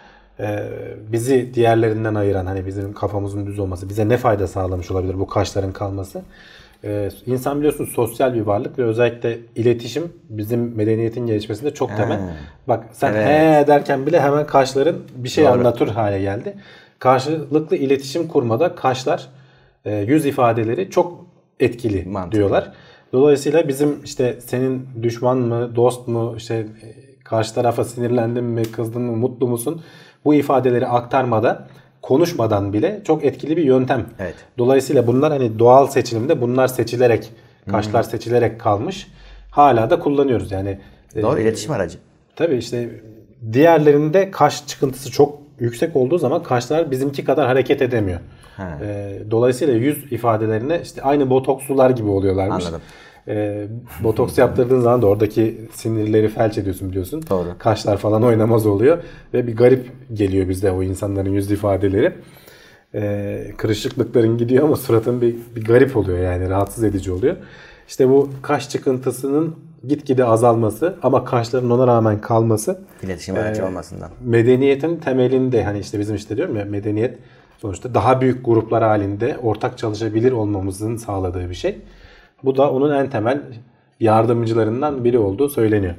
[0.41, 0.69] Ee,
[1.13, 5.73] bizi diğerlerinden ayıran hani bizim kafamızın düz olması bize ne fayda sağlamış olabilir bu kaşların
[5.73, 6.23] kalması?
[6.85, 12.19] Ee, insan biliyorsun sosyal bir varlık ve özellikle iletişim bizim medeniyetin gelişmesinde çok temel.
[12.19, 12.33] He.
[12.69, 13.27] Bak sen evet.
[13.27, 15.53] he derken bile hemen kaşların bir şey Doğru.
[15.53, 16.55] anlatır hale geldi.
[17.03, 19.29] Karşılıklı iletişim kurmada kaşlar,
[19.85, 21.27] e, yüz ifadeleri çok
[21.61, 22.39] etkili Mantıklı.
[22.39, 22.73] diyorlar.
[23.13, 26.67] Dolayısıyla bizim işte senin düşman mı, dost mu, işte e,
[27.25, 29.83] karşı tarafa sinirlendin mi, kızdın mı, mutlu musun?
[30.25, 31.69] Bu ifadeleri aktarmada
[32.03, 34.07] konuşmadan bile çok etkili bir yöntem.
[34.19, 34.35] Evet.
[34.59, 37.31] Dolayısıyla bunlar hani doğal seçilimde bunlar seçilerek,
[37.71, 38.11] kaşlar hmm.
[38.11, 39.07] seçilerek kalmış.
[39.51, 40.79] Hala da kullanıyoruz yani.
[41.23, 41.99] Doğru e, iletişim aracı.
[42.37, 42.91] Tabii işte
[43.53, 48.21] diğerlerinde kaş çıkıntısı çok yüksek olduğu zaman kaşlar bizimki kadar hareket edemiyor.
[48.59, 52.65] E, dolayısıyla yüz ifadelerine işte aynı botokslular gibi oluyorlarmış.
[52.65, 52.81] Anladım.
[53.29, 53.67] E,
[54.05, 57.23] botoks yaptırdığın zaman da oradaki sinirleri felç ediyorsun biliyorsun.
[57.31, 57.49] Doğru.
[57.59, 58.99] Kaşlar falan oynamaz oluyor.
[59.35, 62.13] Ve bir garip geliyor bizde o insanların yüz ifadeleri.
[62.95, 67.37] E, kırışıklıkların gidiyor ama suratın bir, bir garip oluyor yani rahatsız edici oluyor.
[67.89, 69.57] İşte bu kaş çıkıntısının
[69.89, 74.11] gitgide azalması ama kaşların ona rağmen kalması iletişim aracı e, olmasından.
[74.21, 77.19] Medeniyetin temelinde hani işte bizim işte diyorum ya medeniyet
[77.59, 81.79] sonuçta daha büyük gruplar halinde ortak çalışabilir olmamızın sağladığı bir şey.
[82.45, 83.43] Bu da onun en temel
[84.01, 85.95] yardımcılarından biri olduğu söyleniyor.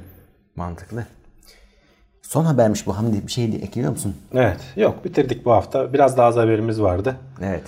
[0.56, 1.04] Mantıklı.
[2.22, 3.26] Son habermiş bu Hamdi.
[3.26, 4.14] Bir şey ekliyor musun?
[4.34, 4.60] Evet.
[4.76, 5.92] Yok bitirdik bu hafta.
[5.92, 7.16] Biraz daha az haberimiz vardı.
[7.42, 7.62] Evet.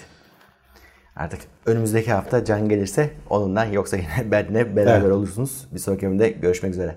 [1.16, 5.12] Artık önümüzdeki hafta Can gelirse onunla yoksa yine benle beraber evet.
[5.12, 5.66] olursunuz.
[5.74, 6.96] Bir sonraki bölümde görüşmek üzere.